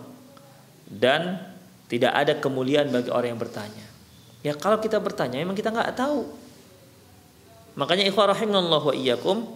dan 0.89 1.41
tidak 1.89 2.13
ada 2.13 2.37
kemuliaan 2.37 2.93
bagi 2.93 3.09
orang 3.13 3.37
yang 3.37 3.41
bertanya. 3.41 3.87
Ya 4.45 4.53
kalau 4.55 4.81
kita 4.81 5.01
bertanya 5.01 5.41
memang 5.41 5.57
kita 5.57 5.73
nggak 5.73 5.97
tahu. 5.97 6.27
Makanya 7.79 8.09
ikhwah 8.11 8.35
rahimallahu 8.35 8.91
wa 8.91 8.95
iyyakum 8.95 9.47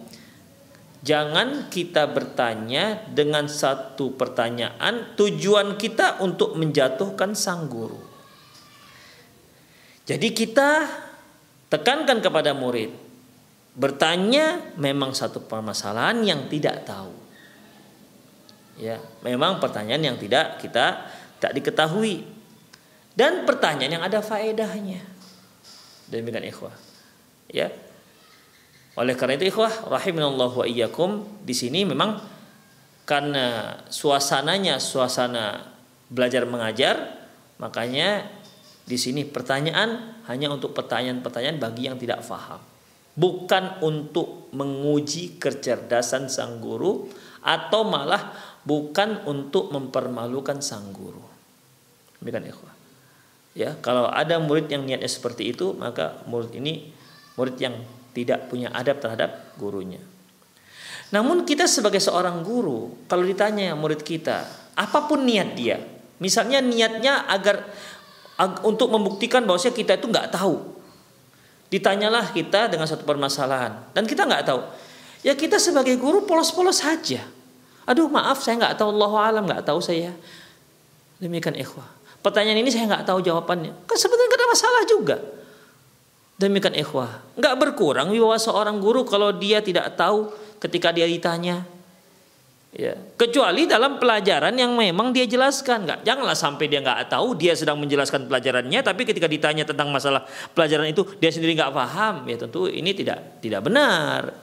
jangan 1.03 1.67
kita 1.67 2.09
bertanya 2.09 3.03
dengan 3.11 3.51
satu 3.51 4.15
pertanyaan 4.15 5.13
tujuan 5.19 5.75
kita 5.75 6.23
untuk 6.23 6.55
menjatuhkan 6.55 7.35
sang 7.35 7.67
guru. 7.67 7.99
Jadi 10.03 10.35
kita 10.35 10.69
tekankan 11.67 12.19
kepada 12.19 12.51
murid 12.55 13.03
Bertanya 13.73 14.61
memang 14.77 15.17
satu 15.17 15.41
permasalahan 15.41 16.21
yang 16.21 16.45
tidak 16.45 16.85
tahu. 16.85 17.09
Ya, 18.77 19.01
memang 19.25 19.57
pertanyaan 19.57 20.13
yang 20.13 20.17
tidak 20.21 20.61
kita 20.61 21.09
tak 21.41 21.57
diketahui. 21.57 22.21
Dan 23.13 23.45
pertanyaan 23.45 23.97
yang 23.97 24.05
ada 24.05 24.21
faedahnya. 24.21 25.01
Demikian 26.09 26.45
ikhwah. 26.49 26.73
Ya. 27.49 27.73
Oleh 28.93 29.17
karena 29.17 29.39
itu 29.41 29.49
ikhwah 29.49 29.89
rahimanallahu 29.89 30.61
wa 30.61 30.67
iyyakum 30.69 31.25
di 31.41 31.55
sini 31.57 31.81
memang 31.81 32.21
karena 33.09 33.77
suasananya 33.89 34.77
suasana 34.77 35.73
belajar 36.13 36.45
mengajar 36.45 37.25
makanya 37.57 38.29
di 38.85 38.95
sini 38.95 39.25
pertanyaan 39.25 40.21
hanya 40.29 40.53
untuk 40.53 40.77
pertanyaan-pertanyaan 40.77 41.57
bagi 41.57 41.89
yang 41.89 41.97
tidak 41.97 42.21
faham 42.21 42.61
bukan 43.13 43.81
untuk 43.85 44.49
menguji 44.53 45.37
kecerdasan 45.37 46.29
sang 46.29 46.57
guru 46.57 47.09
atau 47.45 47.85
malah 47.85 48.33
bukan 48.65 49.27
untuk 49.27 49.69
mempermalukan 49.69 50.63
sang 50.63 50.89
guru. 50.95 51.21
Demikian 52.17 52.49
ikhwah. 52.49 52.73
Ya, 53.53 53.77
kalau 53.85 54.09
ada 54.09 54.41
murid 54.41 54.65
yang 54.71 54.89
niatnya 54.89 55.11
seperti 55.11 55.53
itu, 55.53 55.77
maka 55.77 56.25
murid 56.25 56.57
ini 56.57 56.89
murid 57.37 57.59
yang 57.61 57.75
tidak 58.13 58.47
punya 58.47 58.69
adab 58.71 59.01
terhadap 59.01 59.57
gurunya. 59.57 59.99
Namun 61.13 61.45
kita 61.45 61.69
sebagai 61.69 62.01
seorang 62.01 62.41
guru, 62.41 63.05
kalau 63.05 63.21
ditanya 63.25 63.73
murid 63.77 64.01
kita, 64.01 64.45
apa 64.73 65.05
pun 65.05 65.25
niat 65.25 65.53
dia, 65.53 65.77
misalnya 66.17 66.61
niatnya 66.61 67.29
agar 67.29 67.69
untuk 68.65 68.89
membuktikan 68.89 69.45
bahwa 69.45 69.61
kita 69.61 69.97
itu 69.97 70.09
nggak 70.09 70.33
tahu, 70.33 70.73
Ditanyalah 71.73 72.29
kita 72.29 72.69
dengan 72.69 72.85
satu 72.85 73.01
permasalahan 73.01 73.89
dan 73.97 74.05
kita 74.05 74.29
nggak 74.29 74.45
tahu. 74.45 74.61
Ya 75.25 75.33
kita 75.33 75.57
sebagai 75.57 75.97
guru 75.97 76.21
polos-polos 76.21 76.85
saja. 76.85 77.25
Aduh 77.89 78.05
maaf 78.13 78.45
saya 78.45 78.61
nggak 78.61 78.77
tahu 78.77 78.93
Allah 78.93 79.33
alam 79.33 79.43
nggak 79.49 79.65
tahu 79.65 79.81
saya. 79.81 80.13
Demikian 81.17 81.57
ikhwah. 81.57 81.89
Pertanyaan 82.21 82.61
ini 82.61 82.69
saya 82.69 82.85
nggak 82.85 83.09
tahu 83.09 83.25
jawabannya. 83.25 83.73
Kan 83.89 83.97
nggak 83.97 84.37
ada 84.37 84.47
masalah 84.53 84.81
juga. 84.85 85.17
Demikian 86.37 86.73
ikhwah. 86.73 87.21
Nggak 87.37 87.55
berkurang 87.61 88.09
wibawa 88.09 88.41
seorang 88.41 88.81
guru 88.81 89.05
kalau 89.05 89.29
dia 89.33 89.61
tidak 89.61 89.93
tahu 89.93 90.33
ketika 90.57 90.89
dia 90.89 91.05
ditanya. 91.05 91.61
Ya, 92.73 92.97
kecuali 93.21 93.69
dalam 93.69 94.01
pelajaran 94.01 94.57
yang 94.57 94.73
memang 94.73 95.13
dia 95.13 95.29
jelaskan, 95.29 95.85
nggak 95.85 95.99
janganlah 96.01 96.33
sampai 96.33 96.65
dia 96.65 96.81
nggak 96.81 97.05
tahu 97.05 97.37
dia 97.37 97.53
sedang 97.53 97.77
menjelaskan 97.77 98.25
pelajarannya, 98.25 98.81
tapi 98.81 99.05
ketika 99.05 99.29
ditanya 99.29 99.61
tentang 99.61 99.93
masalah 99.93 100.25
pelajaran 100.57 100.89
itu 100.89 101.05
dia 101.21 101.29
sendiri 101.29 101.53
nggak 101.53 101.69
paham, 101.69 102.25
ya 102.25 102.33
tentu 102.33 102.65
ini 102.65 102.97
tidak 102.97 103.37
tidak 103.45 103.61
benar. 103.61 104.33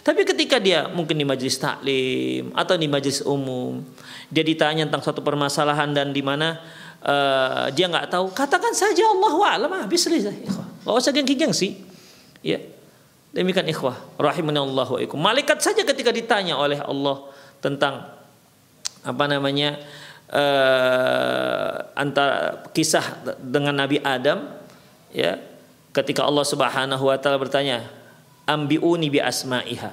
Tapi 0.00 0.24
ketika 0.24 0.56
dia 0.56 0.88
mungkin 0.88 1.20
di 1.20 1.28
majelis 1.28 1.60
taklim 1.60 2.56
atau 2.56 2.72
di 2.80 2.88
majelis 2.88 3.20
umum, 3.20 3.84
dia 4.32 4.44
ditanya 4.44 4.88
tentang 4.88 5.04
suatu 5.04 5.20
permasalahan 5.20 5.92
dan 5.92 6.16
di 6.16 6.24
mana 6.24 6.64
uh, 7.04 7.68
dia 7.70 7.86
nggak 7.86 8.08
tahu, 8.10 8.32
katakan 8.32 8.72
saja 8.72 9.04
Allah 9.04 9.60
alam 9.60 9.70
habis 9.76 10.08
selesai. 10.08 10.34
Gak 10.84 10.92
usah 10.92 11.12
gengsi-gengsi. 11.12 11.80
Ya. 12.44 12.60
Demikian 13.34 13.66
ikhwah, 13.66 13.98
rahimani 14.14 14.62
Allah 14.62 14.86
wa 14.86 15.00
ikum. 15.02 15.18
Malaikat 15.18 15.58
saja 15.58 15.82
ketika 15.82 16.14
ditanya 16.14 16.54
oleh 16.54 16.78
Allah 16.78 17.26
tentang 17.58 18.06
apa 19.02 19.24
namanya 19.26 19.74
uh, 20.30 21.92
antara 21.98 22.62
kisah 22.70 23.02
dengan 23.42 23.74
Nabi 23.74 23.98
Adam 24.00 24.48
ya 25.10 25.36
ketika 25.90 26.22
Allah 26.22 26.46
Subhanahu 26.46 27.04
wa 27.10 27.16
taala 27.18 27.42
bertanya 27.42 27.86
ambiuni 28.46 29.10
bi 29.10 29.18
asma'iha. 29.18 29.92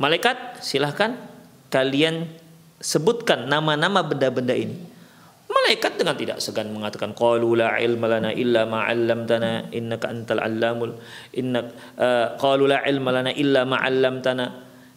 Malaikat 0.00 0.64
silahkan 0.64 1.20
kalian 1.68 2.32
sebutkan 2.80 3.44
nama-nama 3.44 4.00
benda-benda 4.00 4.56
ini. 4.56 4.91
Malaikat 5.62 5.94
dengan 5.94 6.18
tidak 6.18 6.38
segan 6.42 6.74
mengatakan 6.74 7.14
qalu 7.14 7.54
la 7.54 7.78
ilma 7.78 8.10
lana 8.10 8.34
illa 8.34 8.66
ma 8.66 8.82
'allamtana 8.82 9.70
innaka 9.70 10.10
antal 10.10 10.42
allamul 10.42 10.98
innak 11.38 11.70
uh, 11.96 12.34
qalu 12.34 12.66
la 12.66 12.82
ilma 12.82 13.14
lana 13.14 13.30
illa 13.30 13.62
ma 13.62 13.78
'allamtana 13.78 14.44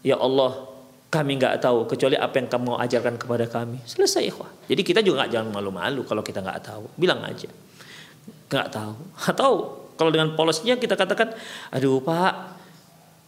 ya 0.02 0.18
Allah 0.18 0.76
kami 1.16 1.40
nggak 1.40 1.64
tahu 1.64 1.88
kecuali 1.88 2.20
apa 2.20 2.36
yang 2.44 2.48
kamu 2.52 2.72
ajarkan 2.76 3.16
kepada 3.16 3.46
kami. 3.48 3.80
Selesai 3.88 4.28
ikhwah. 4.28 4.52
Jadi 4.68 4.82
kita 4.84 5.00
juga 5.00 5.24
nggak 5.24 5.32
jangan 5.32 5.50
malu-malu 5.54 6.04
kalau 6.04 6.20
kita 6.20 6.44
nggak 6.44 6.60
tahu. 6.60 6.92
Bilang 7.00 7.24
aja. 7.24 7.48
Nggak 8.52 8.68
tahu. 8.74 8.94
Atau 9.32 9.52
kalau 9.96 10.12
dengan 10.12 10.36
polosnya 10.36 10.76
kita 10.76 11.00
katakan, 11.00 11.32
aduh 11.72 12.04
pak, 12.04 12.60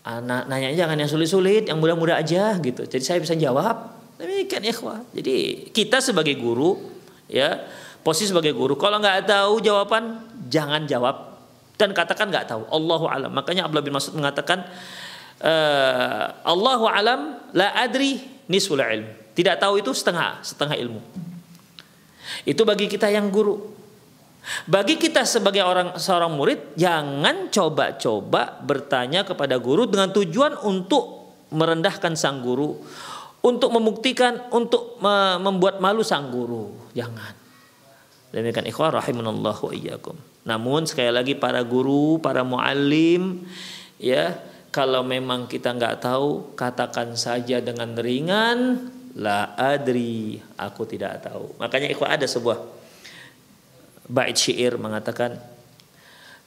anak 0.04 0.52
nanya 0.52 0.76
jangan 0.76 1.00
yang 1.00 1.08
sulit-sulit, 1.08 1.64
yang 1.72 1.80
mudah-mudah 1.80 2.20
aja 2.20 2.60
gitu. 2.60 2.84
Jadi 2.84 3.04
saya 3.04 3.20
bisa 3.24 3.40
jawab. 3.40 3.96
Demikian 4.20 4.68
ikhwah. 4.68 5.00
Jadi 5.16 5.70
kita 5.72 6.04
sebagai 6.04 6.36
guru, 6.36 6.97
ya 7.28 7.68
posisi 8.02 8.32
sebagai 8.32 8.56
guru, 8.56 8.80
kalau 8.80 9.04
nggak 9.04 9.28
tahu 9.28 9.60
jawaban, 9.60 10.24
jangan 10.48 10.88
jawab 10.88 11.38
dan 11.78 11.94
katakan 11.94 12.32
nggak 12.34 12.48
tahu. 12.50 12.64
Allahu 12.72 13.06
alam. 13.06 13.32
Makanya 13.36 13.70
Abdullah 13.70 13.86
bin 13.86 13.94
Mas'ud 13.94 14.18
mengatakan, 14.18 14.66
uh, 15.44 16.26
Allahu 16.42 16.90
alam, 16.90 17.38
la 17.54 17.76
adri 17.78 18.18
nisful 18.50 18.82
ilm. 18.82 19.06
Tidak 19.38 19.56
tahu 19.62 19.84
itu 19.84 19.94
setengah, 19.94 20.42
setengah 20.42 20.74
ilmu. 20.74 21.02
Itu 22.48 22.66
bagi 22.66 22.90
kita 22.90 23.12
yang 23.14 23.30
guru. 23.30 23.78
Bagi 24.66 24.96
kita 24.96 25.28
sebagai 25.28 25.62
orang 25.62 26.00
seorang 26.00 26.32
murid, 26.34 26.80
jangan 26.80 27.52
coba-coba 27.52 28.58
bertanya 28.64 29.28
kepada 29.28 29.60
guru 29.60 29.86
dengan 29.86 30.10
tujuan 30.16 30.58
untuk 30.64 31.36
merendahkan 31.52 32.16
sang 32.16 32.40
guru, 32.40 32.80
untuk 33.48 33.72
membuktikan, 33.72 34.52
untuk 34.52 35.00
membuat 35.40 35.80
malu 35.80 36.04
sang 36.04 36.28
guru. 36.28 36.92
Jangan. 36.92 37.32
Demikian 38.36 38.68
ikhwah 38.68 39.00
rahimunallah 39.00 39.56
wa 39.56 39.72
iyyakum. 39.72 40.20
Namun 40.44 40.84
sekali 40.84 41.08
lagi 41.08 41.34
para 41.40 41.64
guru, 41.64 42.20
para 42.20 42.44
muallim 42.44 43.48
ya, 43.96 44.36
kalau 44.76 45.08
memang 45.08 45.48
kita 45.48 45.72
nggak 45.72 46.04
tahu, 46.04 46.54
katakan 46.60 47.16
saja 47.16 47.64
dengan 47.64 47.96
ringan, 47.96 48.92
la 49.16 49.56
adri, 49.56 50.44
aku 50.60 50.84
tidak 50.84 51.24
tahu. 51.24 51.56
Makanya 51.56 51.88
ikhwah 51.88 52.20
ada 52.20 52.28
sebuah 52.28 52.60
bait 54.08 54.36
syair 54.36 54.80
mengatakan 54.80 55.36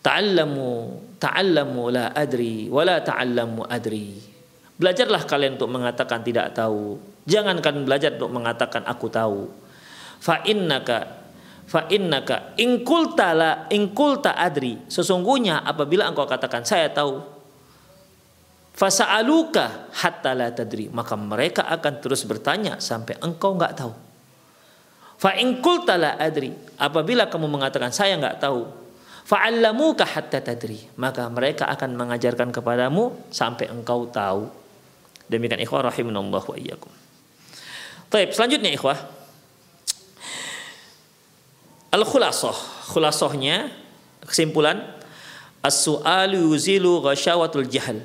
ta'allamu 0.01 0.97
ta'allamu 1.21 1.93
la 1.93 2.09
adri 2.17 2.73
wala 2.73 3.05
ta'allamu 3.05 3.69
adri 3.69 4.17
belajarlah 4.81 5.29
kalian 5.29 5.61
untuk 5.61 5.69
mengatakan 5.69 6.25
tidak 6.25 6.57
tahu. 6.57 6.97
Jangankan 7.29 7.85
belajar 7.85 8.17
untuk 8.17 8.33
mengatakan 8.33 8.83
aku 8.89 9.07
tahu. 9.13 9.41
Fa 10.21 10.41
innaka 10.49 11.21
fa 11.69 11.87
innaka 11.93 12.57
in 12.57 12.81
qulta 12.83 13.37
la 13.37 13.51
in 13.69 13.93
qulta 13.93 14.33
adri. 14.33 14.81
Sesungguhnya 14.89 15.61
apabila 15.61 16.09
engkau 16.09 16.25
katakan 16.25 16.65
saya 16.65 16.89
tahu 16.89 17.21
fasa'aluka 18.73 19.93
hatta 19.93 20.33
la 20.33 20.49
tadri. 20.49 20.89
Maka 20.89 21.13
mereka 21.13 21.69
akan 21.69 22.01
terus 22.01 22.25
bertanya 22.25 22.81
sampai 22.81 23.21
engkau 23.21 23.53
enggak 23.53 23.77
tahu. 23.77 23.93
Fa 25.21 25.37
in 25.37 25.61
qulta 25.61 26.01
la 26.01 26.17
adri, 26.17 26.57
apabila 26.81 27.29
kamu 27.29 27.45
mengatakan 27.45 27.93
saya 27.93 28.17
nggak 28.17 28.41
tahu, 28.41 28.65
fa'allamuka 29.29 30.09
hatta 30.09 30.41
tadri, 30.41 30.89
maka 30.97 31.29
mereka 31.29 31.69
akan 31.69 31.93
mengajarkan 31.93 32.49
kepadamu 32.49 33.29
sampai 33.29 33.69
engkau 33.69 34.09
tahu. 34.09 34.60
Demikian 35.31 35.63
ikhwah 35.63 35.87
rahimanallah 35.87 36.43
wa 36.43 36.57
iyyakum. 36.59 36.91
Baik, 38.11 38.35
selanjutnya 38.35 38.75
ikhwah. 38.75 38.99
Al-khulasah, 41.95 42.55
khulasahnya 42.91 43.71
kesimpulan 44.27 44.83
as-su'alu 45.63 46.51
yuzilu 46.51 46.99
ghasyawatul 47.07 47.71
jahl. 47.71 48.03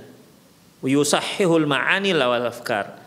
Wa 0.85 0.87
yusahhihul 0.89 1.65
ma'ani 1.65 2.13
lawal 2.13 2.45
afkar. 2.45 3.01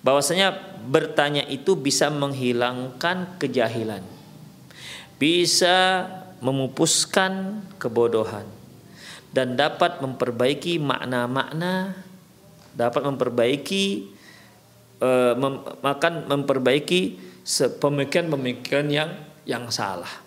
Bahwasanya 0.00 0.56
bertanya 0.88 1.44
itu 1.44 1.76
bisa 1.76 2.08
menghilangkan 2.08 3.36
kejahilan, 3.36 4.00
bisa 5.20 6.08
memupuskan 6.40 7.60
kebodohan, 7.82 8.46
dan 9.34 9.58
dapat 9.58 10.00
memperbaiki 10.00 10.78
makna-makna, 10.78 11.98
dapat 12.78 13.02
memperbaiki 13.02 14.14
uh, 15.02 15.34
mem, 15.34 15.54
makan 15.82 16.30
memperbaiki 16.30 17.18
pemikiran-pemikiran 17.82 18.86
yang 18.86 19.10
yang 19.42 19.66
salah. 19.74 20.22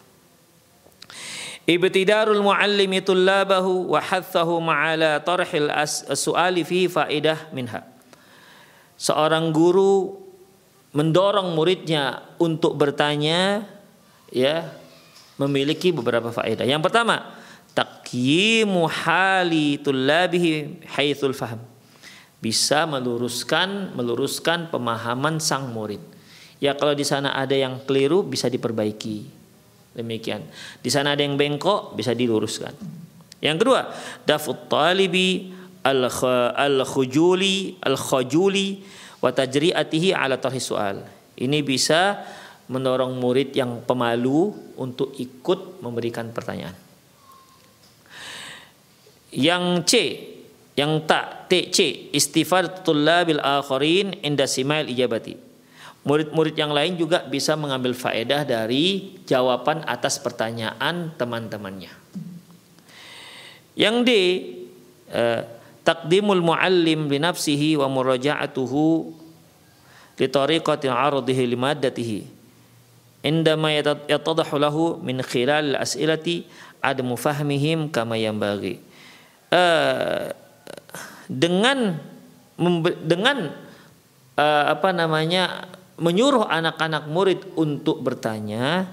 Ibtidarul 1.64 2.43
muallimi 2.43 2.99
tullabahu 2.99 3.95
wa 3.95 4.02
hathahu 4.04 4.60
ma'ala 4.60 5.24
tarhil 5.24 5.72
as-su'ali 5.72 6.68
fi 6.68 6.91
faidah 6.91 7.54
minha 7.56 7.88
seorang 9.02 9.49
guru 9.49 10.20
mendorong 10.91 11.58
muridnya 11.58 12.22
untuk 12.38 12.78
bertanya 12.78 13.64
ya 14.30 14.70
memiliki 15.41 15.89
beberapa 15.89 16.30
faedah. 16.30 16.70
Yang 16.70 16.86
pertama, 16.86 17.34
taqyimu 17.74 18.86
hali 18.86 19.82
tullabihi 19.82 20.86
haitsul 20.97 21.34
faham. 21.34 21.70
Bisa 22.42 22.89
meluruskan 22.89 23.94
meluruskan 23.94 24.74
pemahaman 24.74 25.38
sang 25.38 25.70
murid. 25.70 26.02
Ya 26.58 26.74
kalau 26.74 26.98
di 26.98 27.06
sana 27.06 27.38
ada 27.38 27.54
yang 27.54 27.86
keliru 27.86 28.26
bisa 28.26 28.50
diperbaiki. 28.50 29.30
Demikian. 29.94 30.42
Di 30.82 30.89
sana 30.89 31.14
ada 31.14 31.22
yang 31.22 31.38
bengkok 31.38 31.94
bisa 31.94 32.18
diluruskan. 32.18 32.74
Yang 33.42 33.58
kedua, 33.66 33.82
dafut 34.26 34.70
talibi 34.70 35.50
al-khujuli 35.82 37.82
al-khujuli 37.82 38.68
wa 39.22 39.30
tajri'atihi 39.34 40.14
ala 40.14 40.38
tarhi 40.38 40.62
soal. 40.62 41.02
Ini 41.38 41.66
bisa 41.66 42.22
mendorong 42.70 43.18
murid 43.18 43.58
yang 43.58 43.82
pemalu 43.84 44.54
untuk 44.78 45.18
ikut 45.18 45.82
memberikan 45.82 46.30
pertanyaan. 46.30 46.78
Yang 49.34 49.64
C, 49.88 49.94
yang 50.80 51.03
tak 51.03 51.51
T 51.51 51.67
C 51.76 51.78
istighfar 52.15 52.84
tullabil 52.88 53.39
akharin 53.43 54.15
inda 54.24 54.47
simail 54.47 54.88
ijabati. 54.88 55.36
Murid-murid 56.01 56.57
yang 56.57 56.74
lain 56.74 56.97
juga 56.97 57.22
bisa 57.28 57.53
mengambil 57.53 57.93
faedah 57.93 58.41
dari 58.41 59.17
jawaban 59.30 59.86
atas 59.86 60.17
pertanyaan 60.17 61.13
teman-temannya. 61.13 61.93
Yang 63.78 63.95
D, 64.01 64.09
eh, 65.13 65.41
taqdimul 65.86 66.41
muallim 66.41 67.05
li 67.05 67.17
nafsihi 67.22 67.78
wa 67.78 67.86
muraja'atuhu 67.89 68.86
li 70.22 70.28
tariqati 70.30 70.86
'ardihi 70.86 71.43
li 71.49 71.57
maddatihi 71.57 72.19
indama 73.26 73.74
yatadahu 73.74 74.57
lahu 74.61 74.84
min 75.01 75.22
khilal 75.26 75.78
as'ilati 75.78 76.45
adamu 76.82 77.17
fahmihim 77.17 77.89
kama 77.89 78.17
yanbaghi 78.17 78.82
uh, 79.53 80.34
dengan 81.32 81.95
dengan 83.07 83.47
uh, 84.36 84.65
apa 84.67 84.91
namanya 84.91 85.71
menyuruh 85.95 86.43
anak-anak 86.43 87.07
murid 87.07 87.39
untuk 87.55 88.03
bertanya 88.03 88.91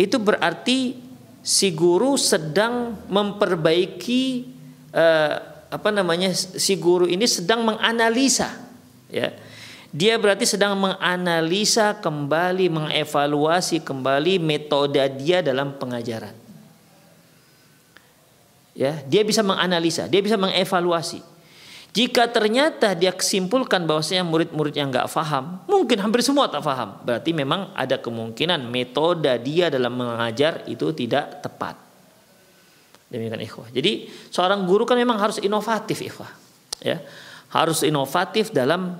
itu 0.00 0.16
berarti 0.16 0.96
si 1.44 1.76
guru 1.76 2.16
sedang 2.16 2.96
memperbaiki 3.12 4.48
uh, 4.96 5.34
apa 5.68 5.88
namanya 5.92 6.32
si 6.32 6.80
guru 6.80 7.04
ini 7.04 7.28
sedang 7.28 7.68
menganalisa 7.68 8.56
ya. 9.12 9.36
Dia 9.90 10.14
berarti 10.22 10.46
sedang 10.46 10.78
menganalisa 10.78 11.98
kembali 11.98 12.70
mengevaluasi 12.70 13.82
kembali 13.82 14.38
metode 14.38 15.02
dia 15.18 15.42
dalam 15.42 15.74
pengajaran. 15.74 16.30
Ya 18.70 19.02
dia 19.04 19.26
bisa 19.26 19.42
menganalisa 19.42 20.06
dia 20.06 20.22
bisa 20.22 20.38
mengevaluasi 20.38 21.29
Jika 21.90 22.30
ternyata 22.30 22.94
dia 22.94 23.10
kesimpulkan 23.10 23.82
bahwasanya 23.82 24.22
murid-murid 24.22 24.78
yang 24.78 24.94
nggak 24.94 25.10
faham, 25.10 25.58
mungkin 25.66 25.98
hampir 25.98 26.22
semua 26.22 26.46
tak 26.46 26.62
faham. 26.62 27.02
Berarti 27.02 27.34
memang 27.34 27.74
ada 27.74 27.98
kemungkinan 27.98 28.62
metode 28.70 29.26
dia 29.42 29.66
dalam 29.66 29.98
mengajar 29.98 30.62
itu 30.70 30.94
tidak 30.94 31.42
tepat. 31.42 31.74
Demikian 33.10 33.42
ikhwah. 33.42 33.66
Jadi 33.74 34.06
seorang 34.30 34.62
guru 34.70 34.86
kan 34.86 34.94
memang 34.94 35.18
harus 35.18 35.42
inovatif 35.42 35.98
ikhwah. 35.98 36.30
Ya. 36.78 37.02
Harus 37.50 37.82
inovatif 37.82 38.54
dalam 38.54 38.94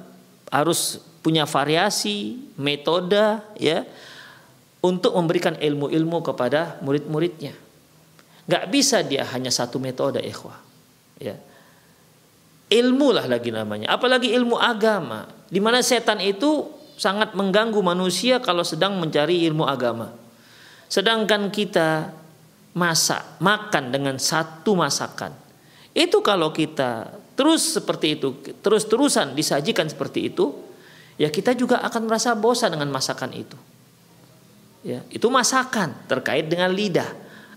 harus 0.50 0.98
punya 1.22 1.46
variasi 1.46 2.42
metode 2.58 3.38
ya 3.54 3.86
untuk 4.82 5.14
memberikan 5.14 5.54
ilmu-ilmu 5.54 6.26
kepada 6.26 6.82
murid-muridnya. 6.82 7.54
Gak 8.50 8.66
bisa 8.66 9.06
dia 9.06 9.22
hanya 9.30 9.54
satu 9.54 9.78
metode 9.78 10.18
ikhwah. 10.26 10.58
Ya 11.22 11.38
ilmu 12.70 13.10
lah 13.10 13.26
lagi 13.26 13.50
namanya. 13.50 13.90
Apalagi 13.92 14.30
ilmu 14.30 14.56
agama. 14.56 15.26
Di 15.50 15.58
mana 15.58 15.82
setan 15.82 16.22
itu 16.22 16.70
sangat 16.94 17.34
mengganggu 17.34 17.82
manusia 17.82 18.38
kalau 18.38 18.62
sedang 18.62 18.96
mencari 19.02 19.42
ilmu 19.50 19.66
agama. 19.66 20.14
Sedangkan 20.86 21.50
kita 21.50 22.14
masak 22.78 23.42
makan 23.42 23.90
dengan 23.90 24.16
satu 24.22 24.78
masakan. 24.78 25.34
Itu 25.90 26.22
kalau 26.22 26.54
kita 26.54 27.18
terus 27.34 27.74
seperti 27.74 28.20
itu 28.20 28.36
terus 28.60 28.84
terusan 28.86 29.32
disajikan 29.32 29.88
seperti 29.88 30.28
itu 30.28 30.52
ya 31.16 31.32
kita 31.32 31.56
juga 31.56 31.80
akan 31.80 32.04
merasa 32.06 32.36
bosan 32.38 32.76
dengan 32.76 32.92
masakan 32.94 33.32
itu. 33.34 33.58
Ya 34.86 35.02
itu 35.10 35.26
masakan 35.26 36.06
terkait 36.06 36.46
dengan 36.46 36.70
lidah. 36.70 37.10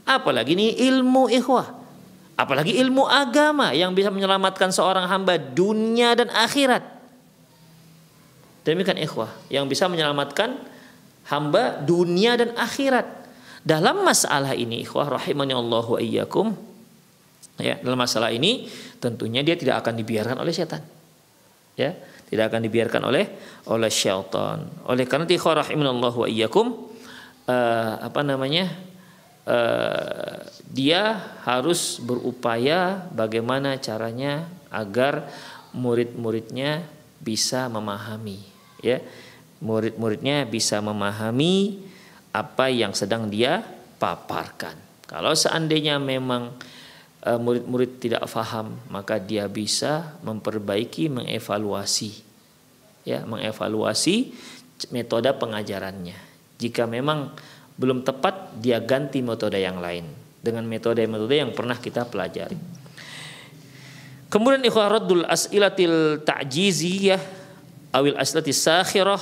Apalagi 0.08 0.58
ini 0.58 0.74
ilmu 0.90 1.30
ikhwah 1.30 1.83
Apalagi 2.44 2.76
ilmu 2.76 3.08
agama 3.08 3.72
yang 3.72 3.96
bisa 3.96 4.12
menyelamatkan 4.12 4.68
seorang 4.76 5.08
hamba 5.08 5.40
dunia 5.40 6.12
dan 6.12 6.28
akhirat. 6.28 6.84
Demikian 8.68 9.00
ikhwah 9.00 9.32
yang 9.48 9.72
bisa 9.72 9.88
menyelamatkan 9.88 10.60
hamba 11.32 11.80
dunia 11.80 12.36
dan 12.36 12.52
akhirat. 12.60 13.08
Dalam 13.64 14.04
masalah 14.04 14.52
ini 14.60 14.84
ikhwah 14.84 15.08
rahimani 15.24 15.56
Allah 15.56 15.88
wa 15.88 16.00
iyyakum. 16.04 16.52
Ya, 17.64 17.80
dalam 17.80 17.96
masalah 17.96 18.28
ini 18.36 18.68
tentunya 19.00 19.40
dia 19.40 19.56
tidak 19.56 19.80
akan 19.80 20.04
dibiarkan 20.04 20.36
oleh 20.36 20.52
setan. 20.52 20.84
Ya, 21.80 21.96
tidak 22.28 22.52
akan 22.52 22.60
dibiarkan 22.68 23.08
oleh 23.08 23.24
oleh 23.72 23.88
syaitan. 23.88 24.68
Oleh 24.84 25.08
karena 25.08 25.24
itu 25.24 25.40
ikhwah 25.40 25.64
rahimani 25.64 25.96
Allah 25.96 26.12
wa 26.12 26.28
iyyakum 26.28 26.76
uh, 27.48 27.94
apa 28.04 28.20
namanya? 28.20 28.68
Uh, 29.48 30.44
dia 30.74 31.02
harus 31.46 32.00
berupaya 32.02 33.08
bagaimana 33.14 33.78
caranya 33.78 34.50
agar 34.74 35.30
murid-muridnya 35.76 36.86
bisa 37.22 37.70
memahami 37.70 38.42
ya. 38.82 39.00
Murid-muridnya 39.64 40.44
bisa 40.44 40.84
memahami 40.84 41.80
apa 42.36 42.68
yang 42.68 42.92
sedang 42.92 43.32
dia 43.32 43.64
paparkan. 43.96 44.76
Kalau 45.08 45.32
seandainya 45.32 46.02
memang 46.04 46.52
uh, 47.24 47.40
murid-murid 47.40 48.02
tidak 48.04 48.28
faham 48.28 48.76
maka 48.92 49.22
dia 49.22 49.48
bisa 49.48 50.20
memperbaiki 50.26 51.08
mengevaluasi 51.08 52.34
ya 53.08 53.24
mengevaluasi 53.24 54.36
metode 54.92 55.32
pengajarannya. 55.36 56.18
Jika 56.60 56.88
memang 56.88 57.36
belum 57.74 58.06
tepat 58.06 58.58
dia 58.62 58.78
ganti 58.84 59.26
metode 59.26 59.58
yang 59.58 59.82
lain 59.82 60.06
dengan 60.44 60.68
metode-metode 60.68 61.36
yang 61.40 61.52
pernah 61.56 61.80
kita 61.80 62.04
pelajari. 62.06 62.60
Kemudian 64.28 64.66
ikhwah 64.66 64.90
raddul 65.00 65.24
as'ilatil 65.24 66.26
ta'jiziyah 66.26 67.22
awil 67.94 68.18
as'ilatis 68.18 68.60
sakhirah 68.60 69.22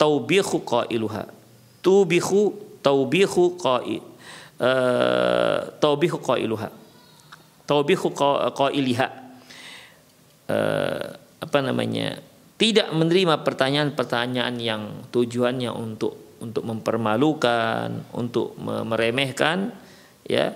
taubihu 0.00 0.64
qailuha. 0.64 1.28
Tubihu 1.84 2.56
taubihu 2.80 3.54
qai 3.60 4.00
uh, 4.58 5.58
taubihu 5.76 6.18
qailuha. 6.18 6.72
Taubihu 7.68 8.10
qailiha. 8.56 9.08
Uh, 10.50 11.04
apa 11.38 11.58
namanya? 11.62 12.18
Tidak 12.58 12.94
menerima 12.94 13.42
pertanyaan-pertanyaan 13.42 14.54
yang 14.62 14.82
tujuannya 15.10 15.70
untuk 15.74 16.31
untuk 16.42 16.66
mempermalukan, 16.66 18.10
untuk 18.18 18.58
meremehkan, 18.58 19.70
ya 20.26 20.50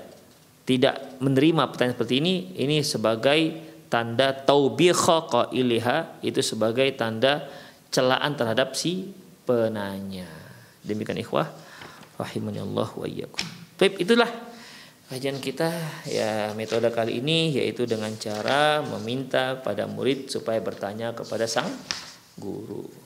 tidak 0.66 1.22
menerima 1.22 1.70
pertanyaan 1.70 1.94
seperti 1.94 2.14
ini, 2.18 2.34
ini 2.58 2.82
sebagai 2.82 3.54
tanda 3.86 4.34
taubikha 4.34 5.30
qailiha 5.30 6.20
itu 6.26 6.42
sebagai 6.42 6.90
tanda 6.98 7.46
celaan 7.94 8.34
terhadap 8.34 8.74
si 8.74 9.14
penanya. 9.46 10.26
Demikian 10.82 11.22
ikhwah 11.22 11.46
rahimani 12.18 12.58
Allah 12.66 12.88
wa 12.90 13.06
iyyakum. 13.06 13.46
Baik, 13.78 14.02
itulah 14.02 14.28
kajian 15.06 15.38
kita 15.38 15.70
ya 16.10 16.50
metode 16.58 16.90
kali 16.90 17.22
ini 17.22 17.54
yaitu 17.54 17.86
dengan 17.86 18.10
cara 18.18 18.82
meminta 18.82 19.54
pada 19.62 19.86
murid 19.86 20.26
supaya 20.34 20.58
bertanya 20.58 21.14
kepada 21.14 21.46
sang 21.46 21.70
guru. 22.34 23.05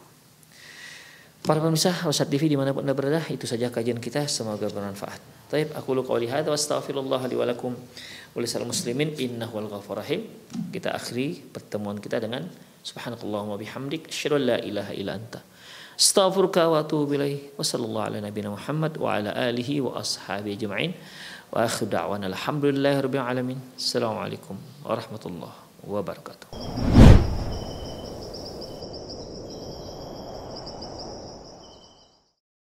Para 1.41 1.57
pemirsa 1.57 1.97
Wasat 2.05 2.29
TV 2.29 2.53
di 2.53 2.57
mana 2.61 2.77
pun 2.77 2.85
anda 2.85 2.93
berada 2.93 3.25
Itu 3.33 3.49
saja 3.49 3.73
kajian 3.73 3.97
kita. 3.97 4.29
Semoga 4.29 4.69
bermanfaat. 4.69 5.49
Taib 5.49 5.73
aku 5.73 5.97
lu 5.97 6.05
qawli 6.05 6.29
hadha 6.29 6.53
wa 6.53 6.57
astaghfirullah 6.57 7.25
li 7.33 7.37
walakum 7.37 7.73
Ulisal 8.37 8.69
muslimin 8.69 9.17
innahu 9.17 9.57
wal 9.57 9.81
Kita 10.69 10.93
akhiri 10.93 11.41
pertemuan 11.49 11.97
kita 11.97 12.21
dengan 12.21 12.45
Subhanakallahumma 12.85 13.57
bihamdik 13.57 14.13
Asyadu 14.13 14.37
la 14.37 14.61
ilaha 14.61 14.93
illa 14.93 15.17
anta. 15.17 15.41
Wa 15.97 16.85
atubu 16.85 17.17
ilaih. 17.17 17.57
Wa 17.57 17.65
sallallahu 17.65 18.07
ala 18.13 18.51
Muhammad 18.53 18.93
Wa 19.01 19.17
ala 19.17 19.33
alihi 19.33 19.81
wa 19.81 19.97
Wa 21.51 21.67
akhir 21.67 21.89
alhamdulillahi 21.91 23.01
rabbil 23.01 23.25
alamin. 23.25 23.59
Assalamualaikum 23.75 24.55
warahmatullahi 24.85 25.57
wabarakatuh 25.83 27.10